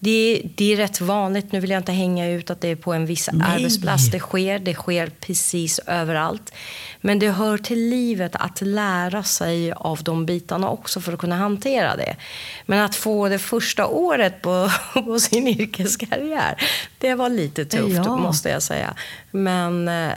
Det, 0.00 0.42
det 0.54 0.72
är 0.72 0.76
rätt 0.76 1.00
vanligt, 1.00 1.52
nu 1.52 1.60
vill 1.60 1.70
jag 1.70 1.80
inte 1.80 1.92
hänga 1.92 2.28
ut 2.28 2.50
att 2.50 2.60
det 2.60 2.68
är 2.68 2.76
på 2.76 2.92
en 2.92 3.06
viss 3.06 3.28
Nej. 3.32 3.46
arbetsplats 3.56 4.10
det 4.10 4.18
sker. 4.18 4.58
Det 4.58 4.74
sker 4.74 5.10
precis 5.20 5.78
överallt. 5.86 6.52
Men 7.00 7.18
det 7.18 7.30
hör 7.30 7.58
till 7.58 7.78
livet 7.88 8.36
att 8.36 8.60
lära 8.60 9.22
sig 9.22 9.72
av 9.72 10.02
de 10.02 10.26
bitarna 10.26 10.70
också 10.70 11.00
för 11.00 11.12
att 11.12 11.18
kunna 11.18 11.36
hantera 11.36 11.96
det. 11.96 12.16
Men 12.66 12.78
att 12.80 12.96
få 12.96 13.28
det 13.28 13.38
första 13.38 13.86
året 13.86 14.42
på, 14.42 14.70
på 15.04 15.20
sin 15.20 15.48
yrkeskarriär, 15.48 16.62
det 16.98 17.14
var 17.14 17.28
lite 17.28 17.64
tufft 17.64 17.96
Ja. 18.04 18.16
måste 18.16 18.48
jag 18.48 18.62
säga. 18.62 18.94
Men 19.30 19.88
eh, 19.88 20.12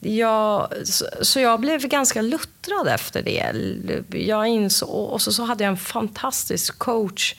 jag, 0.00 0.72
så, 0.84 1.04
så 1.22 1.40
jag 1.40 1.60
blev 1.60 1.80
ganska 1.88 2.22
luttrad 2.22 2.88
efter 2.88 3.22
det. 3.22 3.52
Jag 4.18 4.46
insåg, 4.46 5.12
och 5.12 5.22
så, 5.22 5.32
så 5.32 5.44
hade 5.44 5.64
jag 5.64 5.70
en 5.70 5.76
fantastisk 5.76 6.78
coach. 6.78 7.34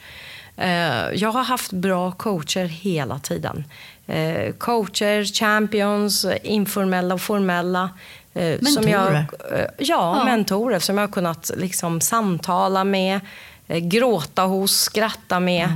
Eh, 0.56 1.10
jag 1.14 1.32
har 1.32 1.42
haft 1.42 1.72
bra 1.72 2.12
coacher 2.12 2.64
hela 2.64 3.18
tiden. 3.18 3.64
Eh, 4.06 4.52
coacher, 4.52 5.24
champions, 5.24 6.26
informella 6.42 7.14
och 7.14 7.20
formella. 7.20 7.90
eh, 8.34 8.60
Som 8.60 8.88
jag, 8.88 9.12
Mentorer? 9.12 9.70
ja, 9.78 10.16
Ja. 10.18 10.24
mentorer 10.24 10.78
som 10.78 10.98
jag 10.98 11.06
har 11.06 11.12
kunnat 11.12 11.50
liksom 11.56 12.00
samtala 12.00 12.84
med, 12.84 13.20
gråta 13.68 14.42
hos, 14.42 14.80
skratta 14.80 15.40
med. 15.40 15.68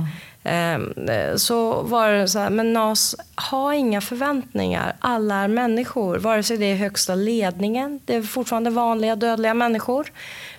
Ehm, 0.43 0.91
eh, 1.09 1.35
Så 1.35 1.81
var 1.81 2.11
det 2.11 2.27
så 2.27 2.39
här, 2.39 2.49
men 2.49 2.73
Nas, 2.73 3.15
ha 3.51 3.73
inga 3.75 4.01
förväntningar. 4.01 4.95
Alla 4.99 5.35
är 5.35 5.47
människor, 5.47 6.17
vare 6.17 6.43
sig 6.43 6.57
det 6.57 6.65
är 6.65 6.75
högsta 6.75 7.15
ledningen, 7.15 7.99
det 8.05 8.15
är 8.15 8.21
fortfarande 8.21 8.69
vanliga 8.69 9.15
dödliga 9.15 9.53
människor. 9.53 10.11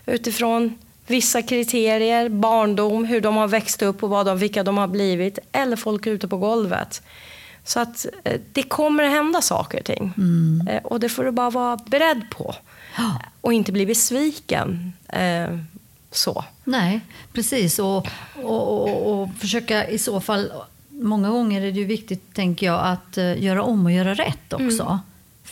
Utifrån 0.07 0.79
vissa 1.13 1.43
kriterier, 1.43 2.29
barndom, 2.29 3.05
hur 3.05 3.21
de 3.21 3.37
har 3.37 3.49
växt 3.49 3.83
upp 3.83 4.03
och 4.03 4.11
vad 4.11 4.27
de, 4.27 4.39
vilka 4.39 4.63
de 4.63 4.79
har 4.79 4.87
blivit. 4.89 5.39
Eller 5.53 5.77
folk 5.77 6.07
ute 6.07 6.29
på 6.29 6.37
golvet. 6.37 7.03
Så 7.65 7.81
att 7.81 8.07
eh, 8.25 8.41
det 8.53 8.63
kommer 8.63 9.05
att 9.05 9.11
hända 9.11 9.41
saker 9.43 9.79
och 9.79 9.85
ting. 9.85 10.13
Eh, 10.69 10.83
Och 10.85 11.01
det 11.01 11.09
får 11.09 11.25
du 11.25 11.31
bara 11.31 11.51
vara 11.51 11.77
beredd 11.77 12.23
på. 12.31 12.55
Och 13.41 13.53
inte 13.53 13.73
bli 13.73 13.87
besviken. 13.87 14.93
Eh, 15.09 15.59
Så. 16.11 16.45
Nej, 16.65 17.01
precis. 17.33 17.79
Och, 17.79 18.09
och, 18.43 18.83
och, 18.83 19.23
och 19.23 19.29
försöka 19.39 19.89
i 19.89 19.99
så 19.99 20.21
fall... 20.21 20.53
Många 20.95 21.31
gånger 21.31 21.61
är 21.63 21.73
det 21.73 21.79
ju 21.79 21.85
viktigt, 21.85 22.35
tänker 22.35 22.67
jag, 22.67 22.81
att 22.87 23.17
göra 23.37 23.63
om 23.63 23.87
och 23.87 23.93
göra 23.93 24.15
rätt 24.15 24.53
också. 24.53 24.99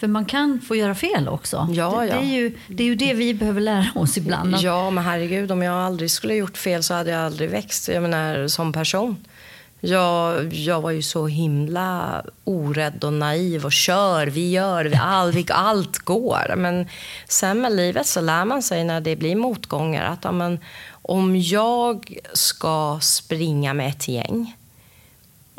För 0.00 0.06
man 0.06 0.24
kan 0.24 0.60
få 0.60 0.76
göra 0.76 0.94
fel 0.94 1.28
också. 1.28 1.68
Ja, 1.70 2.00
det, 2.00 2.06
ja. 2.06 2.14
Det, 2.14 2.20
är 2.20 2.34
ju, 2.34 2.56
det 2.66 2.82
är 2.82 2.86
ju 2.86 2.94
det 2.94 3.14
vi 3.14 3.34
behöver 3.34 3.60
lära 3.60 3.86
oss 3.94 4.16
ibland. 4.16 4.56
Ja, 4.60 4.90
men 4.90 5.04
herregud, 5.04 5.52
om 5.52 5.62
jag 5.62 5.74
aldrig 5.74 6.10
skulle 6.10 6.34
gjort 6.34 6.56
fel 6.56 6.82
så 6.82 6.94
hade 6.94 7.10
jag 7.10 7.20
aldrig 7.20 7.50
växt 7.50 7.88
jag 7.88 8.02
menar, 8.02 8.48
som 8.48 8.72
person. 8.72 9.16
Jag, 9.80 10.52
jag 10.52 10.80
var 10.80 10.90
ju 10.90 11.02
så 11.02 11.26
himla 11.26 12.22
orädd 12.44 13.04
och 13.04 13.12
naiv 13.12 13.64
och 13.64 13.72
kör, 13.72 14.26
vi 14.26 14.50
gör, 14.50 14.84
vi, 14.84 14.96
all, 14.96 15.32
vi, 15.32 15.46
allt 15.48 15.98
går. 15.98 16.54
Men 16.56 16.88
sen 17.28 17.60
med 17.60 17.76
livet 17.76 18.06
så 18.06 18.20
lär 18.20 18.44
man 18.44 18.62
sig 18.62 18.84
när 18.84 19.00
det 19.00 19.16
blir 19.16 19.36
motgångar 19.36 20.04
att 20.04 20.24
ja, 20.24 20.32
men, 20.32 20.58
om 21.02 21.36
jag 21.36 22.16
ska 22.32 22.98
springa 23.02 23.74
med 23.74 23.88
ett 23.88 24.08
gäng 24.08 24.56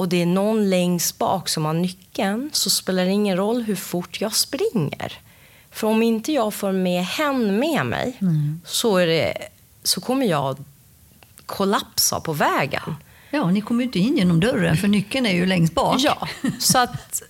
och 0.01 0.09
det 0.09 0.21
är 0.21 0.25
någon 0.25 0.69
längst 0.69 1.17
bak 1.17 1.49
som 1.49 1.65
har 1.65 1.73
nyckeln 1.73 2.49
så 2.53 2.69
spelar 2.69 3.05
det 3.05 3.11
ingen 3.11 3.37
roll 3.37 3.61
hur 3.61 3.75
fort 3.75 4.21
jag 4.21 4.35
springer. 4.35 5.13
För 5.71 5.87
om 5.87 6.03
inte 6.03 6.31
jag 6.31 6.53
får 6.53 6.71
med 6.71 7.05
hen 7.05 7.59
med 7.59 7.85
mig 7.85 8.17
så, 8.65 8.97
är 8.97 9.07
det, 9.07 9.37
så 9.83 10.01
kommer 10.01 10.25
jag 10.25 10.57
kollapsa 11.45 12.19
på 12.19 12.33
vägen. 12.33 12.95
Ja, 13.29 13.51
ni 13.51 13.61
kommer 13.61 13.81
ju 13.81 13.85
inte 13.85 13.99
in 13.99 14.17
genom 14.17 14.39
dörren 14.39 14.77
för 14.77 14.87
nyckeln 14.87 15.25
är 15.25 15.33
ju 15.33 15.45
längst 15.45 15.73
bak. 15.73 15.99
Ja, 15.99 16.27
så 16.59 16.77
att 16.77 17.21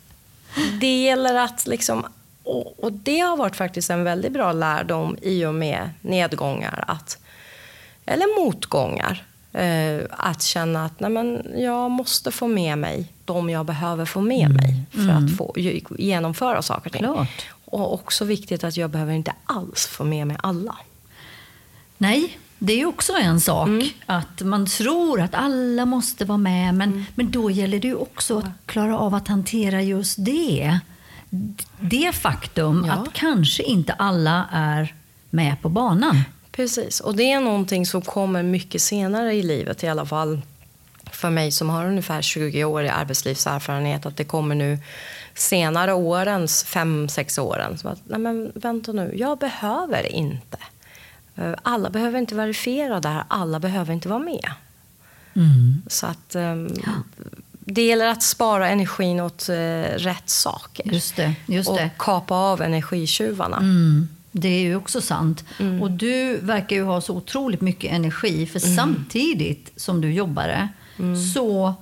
det 0.80 1.02
gäller 1.04 1.36
att 1.36 1.68
liksom... 1.68 2.06
Och, 2.44 2.84
och 2.84 2.92
det 2.92 3.20
har 3.20 3.38
varit 3.38 3.56
faktiskt 3.56 3.90
en 3.90 4.04
väldigt 4.04 4.32
bra 4.32 4.52
lärdom 4.52 5.18
i 5.22 5.46
och 5.46 5.54
med 5.54 5.90
nedgångar. 6.02 6.84
Att, 6.88 7.18
eller 8.06 8.44
motgångar. 8.46 9.26
Eh, 9.54 10.02
att 10.10 10.42
känna 10.44 10.86
att 10.86 11.00
nej 11.00 11.10
men, 11.10 11.44
jag 11.58 11.92
måste 11.92 12.32
få 12.32 12.48
med 12.48 12.78
mig 12.78 13.08
de 13.26 13.50
jag 13.50 13.66
behöver 13.66 14.06
få 14.06 14.22
med 14.22 14.50
mig 14.52 14.82
för 14.92 15.10
att 15.10 15.38
få 15.38 15.54
ge- 15.58 15.82
genomföra 15.98 16.62
saker 16.62 16.86
och 16.90 16.94
ting. 16.94 17.02
Klart. 17.02 17.46
Och 17.66 17.94
också 17.94 18.26
viktigt 18.26 18.64
att 18.64 18.78
jag 18.78 18.90
behöver 18.90 19.14
inte 19.14 19.34
alls 19.46 19.88
få 19.88 20.04
med 20.04 20.28
mig 20.28 20.38
alla. 20.44 20.76
Nej, 21.98 22.38
det 22.60 22.82
är 22.82 22.86
också 22.86 23.14
en 23.14 23.42
sak. 23.42 23.70
Att 24.06 24.42
man 24.42 24.66
tror 24.66 25.22
att 25.22 25.36
alla 25.36 25.86
måste 25.86 26.26
vara 26.26 26.38
med, 26.38 26.76
men, 26.76 27.06
men 27.16 27.32
då 27.32 27.52
gäller 27.52 27.80
det 27.80 27.88
ju 27.88 27.96
också 27.96 28.38
att 28.38 28.46
klara 28.66 28.98
av 29.00 29.16
att 29.16 29.28
hantera 29.28 29.82
just 29.82 30.16
det. 30.26 30.80
Det 31.80 32.12
faktum 32.16 32.86
Ja. 32.88 32.94
att 32.94 33.14
kanske 33.14 33.64
inte 33.64 33.94
alla 33.94 34.46
är 34.52 34.96
med 35.30 35.62
på 35.62 35.70
banan. 35.70 36.22
Precis, 36.52 37.00
och 37.00 37.16
det 37.16 37.32
är 37.32 37.40
någonting 37.40 37.86
som 37.86 38.02
kommer 38.02 38.44
mycket 38.44 38.82
senare 38.82 39.34
i 39.34 39.44
livet 39.44 39.84
i 39.84 39.88
alla 39.88 40.06
fall. 40.06 40.42
För 41.12 41.30
mig 41.30 41.52
som 41.52 41.70
har 41.70 41.86
ungefär 41.86 42.22
20 42.22 42.64
år 42.64 42.84
i 42.84 42.90
arbetslivserfarenhet. 42.90 44.06
Att 44.06 44.18
det 44.18 44.24
kommer 44.24 44.56
nu 44.56 44.78
senare 45.36 45.94
årens, 45.94 46.64
fem, 46.64 47.10
sex 47.10 47.38
åren. 47.38 47.78
Så 47.78 47.88
att, 47.88 48.00
nej 48.06 48.20
men 48.20 48.52
vänta 48.56 48.92
nu, 48.92 49.14
jag 49.16 49.38
behöver 49.38 50.12
inte. 50.12 50.58
Eh, 51.36 51.54
Alla 51.64 51.90
behöver 51.90 52.20
inte 52.20 52.36
verifiera 52.36 53.00
det 53.00 53.10
här, 53.10 53.24
alla 53.28 53.60
behöver 53.60 53.94
inte 53.94 54.10
vara 54.10 54.20
med. 54.20 54.52
Så 55.88 56.06
att 56.08 56.36
ehm, 56.36 56.70
det 57.52 57.82
gäller 57.82 58.08
att 58.08 58.24
spara 58.24 58.70
energin 58.70 59.20
åt 59.20 59.50
eh, 59.50 59.56
rätt 59.98 60.30
saker. 60.30 60.92
Just 60.94 61.16
det, 61.16 61.34
just 61.46 61.70
och 61.70 61.78
det. 61.78 61.90
kapa 61.98 62.36
av 62.36 62.62
energitjuvarna. 62.62 63.58
Mm, 63.58 64.08
det 64.32 64.48
är 64.48 64.62
ju 64.62 64.76
också 64.76 65.02
sant. 65.02 65.44
Mm. 65.60 65.82
Och 65.82 65.92
du 65.92 66.38
verkar 66.38 66.76
ju 66.76 66.84
ha 66.84 67.02
så 67.02 67.16
otroligt 67.16 67.62
mycket 67.62 67.92
energi, 67.92 68.46
för 68.46 68.66
Mm. 68.66 68.76
samtidigt 68.78 69.72
som 69.76 70.02
du 70.02 70.14
jobbade 70.14 70.68
så 71.34 71.74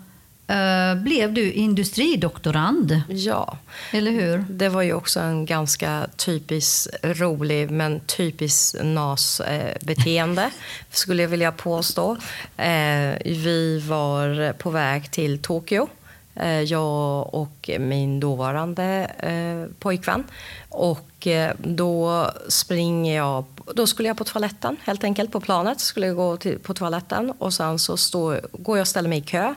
eh, 0.48 0.96
blev 1.04 1.34
du 1.34 1.52
industridoktorand. 1.52 3.02
Ja. 3.10 3.58
Eller 3.92 4.12
hur? 4.12 4.46
Det 4.50 4.70
var 4.70 4.82
ju 4.82 4.94
också 4.94 5.20
en 5.20 5.46
ganska 5.46 6.08
typisk 6.18 6.88
rolig 7.04 7.72
men 7.72 8.00
typisk 8.00 8.76
NAS-beteende, 8.84 10.50
skulle 10.92 11.22
jag 11.22 11.30
vilja 11.30 11.52
påstå. 11.52 12.18
Eh, 12.58 13.16
vi 13.26 13.84
var 13.88 14.54
på 14.54 14.70
väg 14.70 15.12
till 15.12 15.40
Tokyo, 15.42 15.88
Eh, 16.36 16.62
jag 16.62 17.34
och 17.34 17.70
min 17.80 18.20
dåvarande 18.20 19.12
eh, 19.20 19.76
pojkvän. 19.80 20.24
Och 20.70 21.28
eh, 21.28 21.54
då 21.58 22.26
springer 22.48 23.16
jag, 23.16 23.46
då 23.76 23.88
skulle 23.88 24.08
jag 24.08 24.18
på 24.18 24.24
toaletten 24.24 24.78
helt 24.84 25.04
enkelt 25.04 25.32
på 25.32 25.40
planet, 25.40 25.80
skulle 25.80 26.08
jag 26.08 26.16
gå 26.16 26.38
till, 26.38 26.60
på 26.60 26.74
toaletten 26.74 27.32
och 27.32 27.54
sen 27.54 27.80
så 27.80 27.98
stå, 27.98 28.36
går 28.52 28.78
jag 28.78 28.84
och 28.84 28.88
ställer 28.88 29.10
mig 29.10 29.18
i 29.18 29.22
kö. 29.22 29.56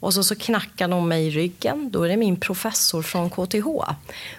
Och 0.00 0.14
så, 0.14 0.24
så 0.24 0.36
knackar 0.36 0.88
de 0.88 1.08
mig 1.08 1.26
i 1.26 1.30
ryggen. 1.30 1.90
Då 1.90 2.02
är 2.02 2.08
det 2.08 2.16
min 2.16 2.40
professor 2.40 3.02
från 3.02 3.30
KTH 3.30 3.66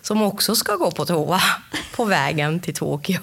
som 0.01 0.21
också 0.21 0.55
ska 0.55 0.75
gå 0.75 0.91
på 0.91 1.05
toa 1.05 1.41
på 1.95 2.05
vägen 2.05 2.59
till 2.59 2.73
Tokyo. 2.73 3.19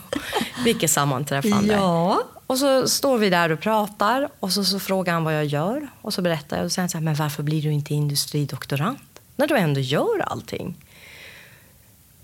Vilket 0.64 0.90
sammanträffande. 0.90 1.74
Ja. 1.74 2.22
Och 2.46 2.58
så 2.58 2.88
står 2.88 3.18
vi 3.18 3.30
där 3.30 3.52
och 3.52 3.60
pratar 3.60 4.28
och 4.40 4.52
så, 4.52 4.64
så 4.64 4.80
frågar 4.80 5.12
han 5.12 5.24
vad 5.24 5.34
jag 5.34 5.44
gör. 5.44 5.88
Och 6.00 6.14
så 6.14 6.22
berättar 6.22 6.56
jag 6.56 6.64
och 6.64 6.72
säger 6.72 6.88
så 6.88 6.98
här, 6.98 7.04
men 7.04 7.14
varför 7.14 7.42
blir 7.42 7.62
du 7.62 7.72
inte 7.72 7.94
industridoktorand? 7.94 8.98
När 9.36 9.46
du 9.46 9.56
ändå 9.56 9.80
gör 9.80 10.20
allting. 10.20 10.76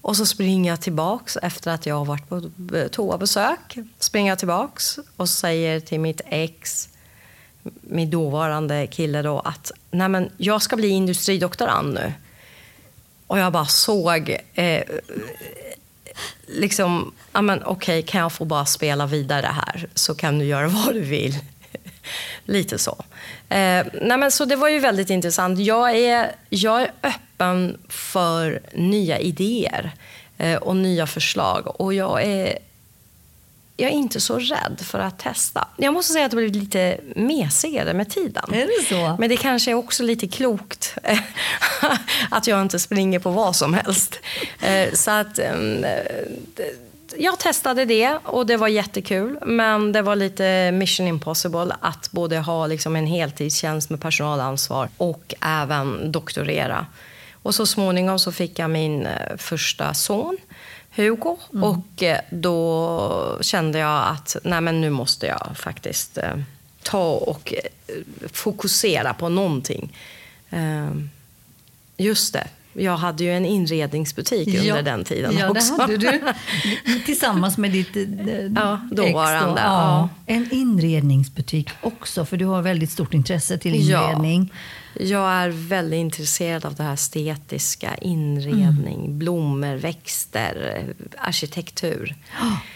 Och 0.01 0.17
så 0.17 0.27
springer 0.27 0.71
jag 0.71 0.81
tillbaks 0.81 1.37
efter 1.37 1.71
att 1.71 1.87
jag 1.87 1.95
har 1.95 2.05
varit 2.05 2.29
på 2.29 2.51
toabesök. 2.91 3.79
Springer 3.99 4.33
jag 4.33 4.39
tillbaks 4.39 4.99
och 5.17 5.29
säger 5.29 5.81
till 5.81 6.01
mitt 6.01 6.21
ex, 6.27 6.89
min 7.81 8.11
dåvarande 8.11 8.87
kille 8.87 9.23
då, 9.23 9.41
att 9.41 9.73
Nej, 9.91 10.09
men 10.09 10.31
jag 10.37 10.63
ska 10.63 10.77
bli 10.77 10.89
industridoktorand 10.89 11.95
nu. 11.95 12.13
Och 13.27 13.39
jag 13.39 13.53
bara 13.53 13.67
såg 13.67 14.37
eh, 14.55 14.83
liksom, 16.47 17.13
ja 17.33 17.43
men 17.43 17.63
okej, 17.65 17.99
okay, 17.99 18.03
kan 18.03 18.21
jag 18.21 18.33
få 18.33 18.45
bara 18.45 18.67
spela 18.67 19.07
vidare 19.07 19.47
här 19.47 19.89
så 19.95 20.15
kan 20.15 20.39
du 20.39 20.45
göra 20.45 20.69
vad 20.87 20.95
du 20.95 21.01
vill. 21.01 21.39
Lite 22.45 22.79
så. 22.79 23.05
Eh, 23.49 23.87
nej 24.03 24.19
men 24.19 24.31
så 24.31 24.45
det 24.45 24.57
var 24.57 24.69
ju 24.69 24.79
väldigt 24.79 25.11
intressant. 25.11 25.59
Jag 25.59 25.97
är, 25.97 26.33
jag 26.49 26.83
är 26.83 26.93
öppen 27.03 27.79
för 27.89 28.61
nya 28.75 29.19
idéer 29.19 29.93
eh, 30.39 30.57
och 30.57 30.77
nya 30.77 31.07
förslag. 31.07 31.81
Och 31.81 31.95
jag 31.95 32.23
är, 32.23 32.59
jag 33.81 33.91
är 33.91 33.95
inte 33.95 34.21
så 34.21 34.39
rädd 34.39 34.81
för 34.83 34.99
att 34.99 35.19
testa. 35.19 35.69
Jag 35.77 35.95
måste 35.95 36.13
säga 36.13 36.25
att 36.25 36.31
det 36.31 36.37
blivit 36.37 36.57
lite 36.57 37.01
mesigare 37.17 37.95
med 37.95 38.11
tiden. 38.11 38.45
Är 38.53 38.67
det 38.67 38.89
så? 38.89 39.17
Men 39.19 39.29
det 39.29 39.37
kanske 39.37 39.71
är 39.71 39.75
också 39.75 40.03
lite 40.03 40.29
klokt 40.29 40.97
att 42.31 42.47
jag 42.47 42.63
inte 42.63 42.79
springer 42.79 43.19
på 43.19 43.31
vad 43.31 43.57
som 43.57 43.75
helst. 43.75 44.21
Eh, 44.61 44.93
så 44.93 45.11
att 45.11 45.39
ehm, 45.39 45.85
jag 47.17 47.39
testade 47.39 47.85
det 47.85 48.19
och 48.25 48.47
det 48.47 48.57
var 48.57 48.69
jättekul. 48.69 49.39
Men 49.47 49.93
det 49.93 50.03
var 50.03 50.17
lite 50.17 50.73
mission 50.73 51.07
impossible 51.07 51.77
att 51.81 52.11
både 52.11 52.39
ha 52.39 52.67
liksom 52.67 52.97
en 52.97 53.07
heltidstjänst 53.07 53.91
med 53.91 54.01
personalansvar 54.01 54.89
och 54.97 55.35
även 55.41 56.13
doktorera. 56.13 56.87
Och 57.43 57.55
så 57.55 57.67
småningom 57.67 58.19
så 58.19 58.33
fick 58.33 58.59
jag 58.59 58.71
min 58.71 59.07
eh, 59.07 59.37
första 59.37 59.95
son, 59.95 60.37
Hugo. 60.97 61.37
Mm. 61.53 61.65
Och 61.65 62.03
eh, 62.03 62.21
då 62.31 63.39
kände 63.41 63.79
jag 63.79 64.09
att 64.09 64.37
nej 64.45 64.61
men 64.61 64.81
nu 64.81 64.91
måste 64.91 65.27
jag 65.27 65.51
faktiskt 65.55 66.19
eh, 66.19 66.37
ta 66.83 67.13
och 67.13 67.55
fokusera 68.33 69.15
på 69.15 69.29
någonting. 69.29 69.97
Ehm, 70.51 71.11
just 71.97 72.33
det, 72.33 72.47
jag 72.73 72.97
hade 72.97 73.25
ju 73.25 73.33
en 73.33 73.47
inredningsbutik 73.47 74.49
ja, 74.49 74.61
under 74.61 74.83
den 74.83 75.05
tiden 75.05 75.37
ja, 75.39 75.51
också. 75.51 75.77
Det 75.77 75.83
hade 75.83 75.97
du. 75.97 76.21
Tillsammans 77.07 77.59
med 77.59 77.71
ditt 77.71 77.97
eh, 77.97 78.03
ja, 78.57 78.81
dåvarande. 78.93 79.61
Ex 79.61 79.63
då. 79.63 79.67
Ja. 79.67 80.09
En 80.27 80.53
inredningsbutik 80.53 81.71
också, 81.81 82.25
för 82.25 82.37
du 82.37 82.45
har 82.45 82.63
väldigt 82.63 82.91
stort 82.91 83.15
intresse 83.15 83.59
till 83.59 83.75
inredning. 83.75 84.53
Ja, 84.53 84.59
jag 84.95 85.33
är 85.33 85.49
väldigt 85.49 85.99
intresserad 85.99 86.65
av 86.65 86.75
det 86.75 86.83
här 86.83 86.95
estetiska, 86.95 87.95
inredning, 87.95 89.05
mm. 89.05 89.19
blommor, 89.19 89.77
växter, 89.77 90.85
arkitektur. 91.19 92.17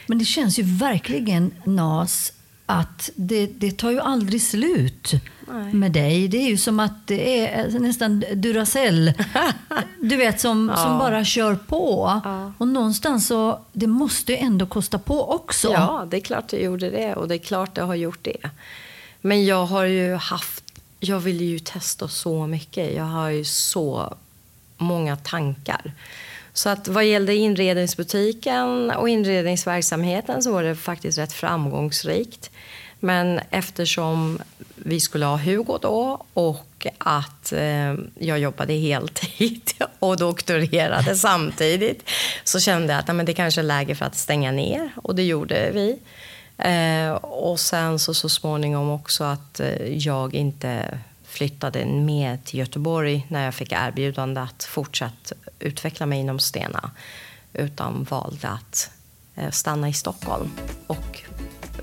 Men 0.06 0.18
det 0.18 0.24
känns 0.24 0.58
ju 0.58 0.62
verkligen, 0.62 1.54
Nas, 1.64 2.32
att 2.66 3.10
det, 3.14 3.46
det 3.46 3.78
tar 3.78 3.90
ju 3.90 4.00
aldrig 4.00 4.42
slut 4.42 5.12
Nej. 5.48 5.74
med 5.74 5.92
dig. 5.92 6.28
Det 6.28 6.36
är 6.36 6.48
ju 6.48 6.56
som 6.56 6.80
att 6.80 7.06
det 7.06 7.48
är 7.48 7.78
nästan 7.78 8.24
Duracell. 8.34 9.12
Du 10.00 10.16
vet, 10.16 10.40
som, 10.40 10.72
ja. 10.76 10.82
som 10.82 10.98
bara 10.98 11.24
kör 11.24 11.54
på. 11.54 12.20
Ja. 12.24 12.52
Och 12.58 12.68
någonstans 12.68 13.26
så, 13.26 13.60
det 13.72 13.86
måste 13.86 14.32
ju 14.32 14.38
ändå 14.38 14.66
kosta 14.66 14.98
på 14.98 15.30
också. 15.30 15.72
Ja, 15.72 16.06
det 16.10 16.16
är 16.16 16.20
klart 16.20 16.48
det 16.48 16.56
gjorde 16.56 16.90
det 16.90 17.14
och 17.14 17.28
det 17.28 17.34
är 17.34 17.38
klart 17.38 17.74
det 17.74 17.82
har 17.82 17.94
gjort 17.94 18.18
det. 18.22 18.50
Men 19.20 19.44
jag 19.44 19.66
har 19.66 19.84
ju 19.84 20.14
haft, 20.14 20.63
jag 21.04 21.20
vill 21.20 21.40
ju 21.40 21.58
testa 21.58 22.08
så 22.08 22.46
mycket. 22.46 22.94
Jag 22.94 23.04
har 23.04 23.28
ju 23.28 23.44
så 23.44 24.14
många 24.76 25.16
tankar. 25.16 25.92
Så 26.52 26.68
att 26.68 26.88
vad 26.88 27.04
gällde 27.04 27.34
inredningsbutiken 27.34 28.90
och 28.90 29.08
inredningsverksamheten 29.08 30.42
så 30.42 30.52
var 30.52 30.62
det 30.62 30.76
faktiskt 30.76 31.18
rätt 31.18 31.32
framgångsrikt. 31.32 32.50
Men 33.00 33.40
eftersom 33.50 34.38
vi 34.74 35.00
skulle 35.00 35.24
ha 35.24 35.36
Hugo 35.36 35.78
då 35.82 36.24
och 36.34 36.86
att 36.98 37.52
eh, 37.52 37.94
jag 38.18 38.38
jobbade 38.38 38.72
heltid 38.72 39.72
och 39.98 40.16
doktorerade 40.16 41.16
samtidigt 41.16 42.10
så 42.44 42.60
kände 42.60 42.92
jag 42.92 43.00
att 43.00 43.08
nej, 43.08 43.16
men 43.16 43.26
det 43.26 43.34
kanske 43.34 43.60
är 43.60 43.62
läge 43.62 43.94
för 43.94 44.04
att 44.04 44.16
stänga 44.16 44.52
ner 44.52 44.90
och 44.96 45.14
det 45.14 45.22
gjorde 45.22 45.70
vi. 45.74 45.98
Eh, 46.58 47.12
och 47.14 47.60
sen 47.60 47.98
så, 47.98 48.14
så 48.14 48.28
småningom 48.28 48.90
också 48.90 49.24
att 49.24 49.60
eh, 49.60 49.86
jag 49.86 50.34
inte 50.34 50.98
flyttade 51.24 51.86
med 51.86 52.44
till 52.44 52.58
Göteborg 52.58 53.26
när 53.28 53.44
jag 53.44 53.54
fick 53.54 53.72
erbjudande 53.72 54.40
att 54.40 54.64
fortsätta 54.64 55.34
utveckla 55.58 56.06
mig 56.06 56.20
inom 56.20 56.38
Stena 56.38 56.90
utan 57.52 58.06
valde 58.10 58.48
att 58.48 58.90
eh, 59.34 59.50
stanna 59.50 59.88
i 59.88 59.92
Stockholm 59.92 60.50
och 60.86 61.22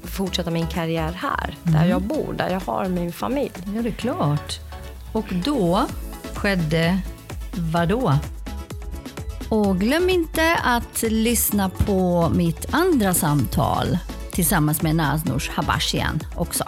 fortsätta 0.04 0.52
min 0.52 0.68
karriär 0.68 1.12
här, 1.12 1.56
mm. 1.64 1.80
där 1.80 1.86
jag 1.86 2.02
bor, 2.02 2.34
där 2.38 2.50
jag 2.50 2.60
har 2.60 2.88
min 2.88 3.14
familj. 3.14 3.52
Ja, 3.76 3.82
det 3.82 3.90
är 3.90 3.94
klart. 3.94 4.60
Och 5.12 5.26
då 5.46 5.88
skedde 6.36 7.00
vad 7.56 7.88
då? 7.90 8.18
Och 9.50 9.80
glöm 9.80 10.10
inte 10.10 10.56
att 10.64 11.02
lyssna 11.02 11.70
på 11.70 12.30
mitt 12.30 12.74
andra 12.74 13.14
samtal 13.14 13.98
tillsammans 14.32 14.82
med 14.82 14.96
Naznors 14.96 15.50
Habashian 15.50 16.20
också. 16.36 16.64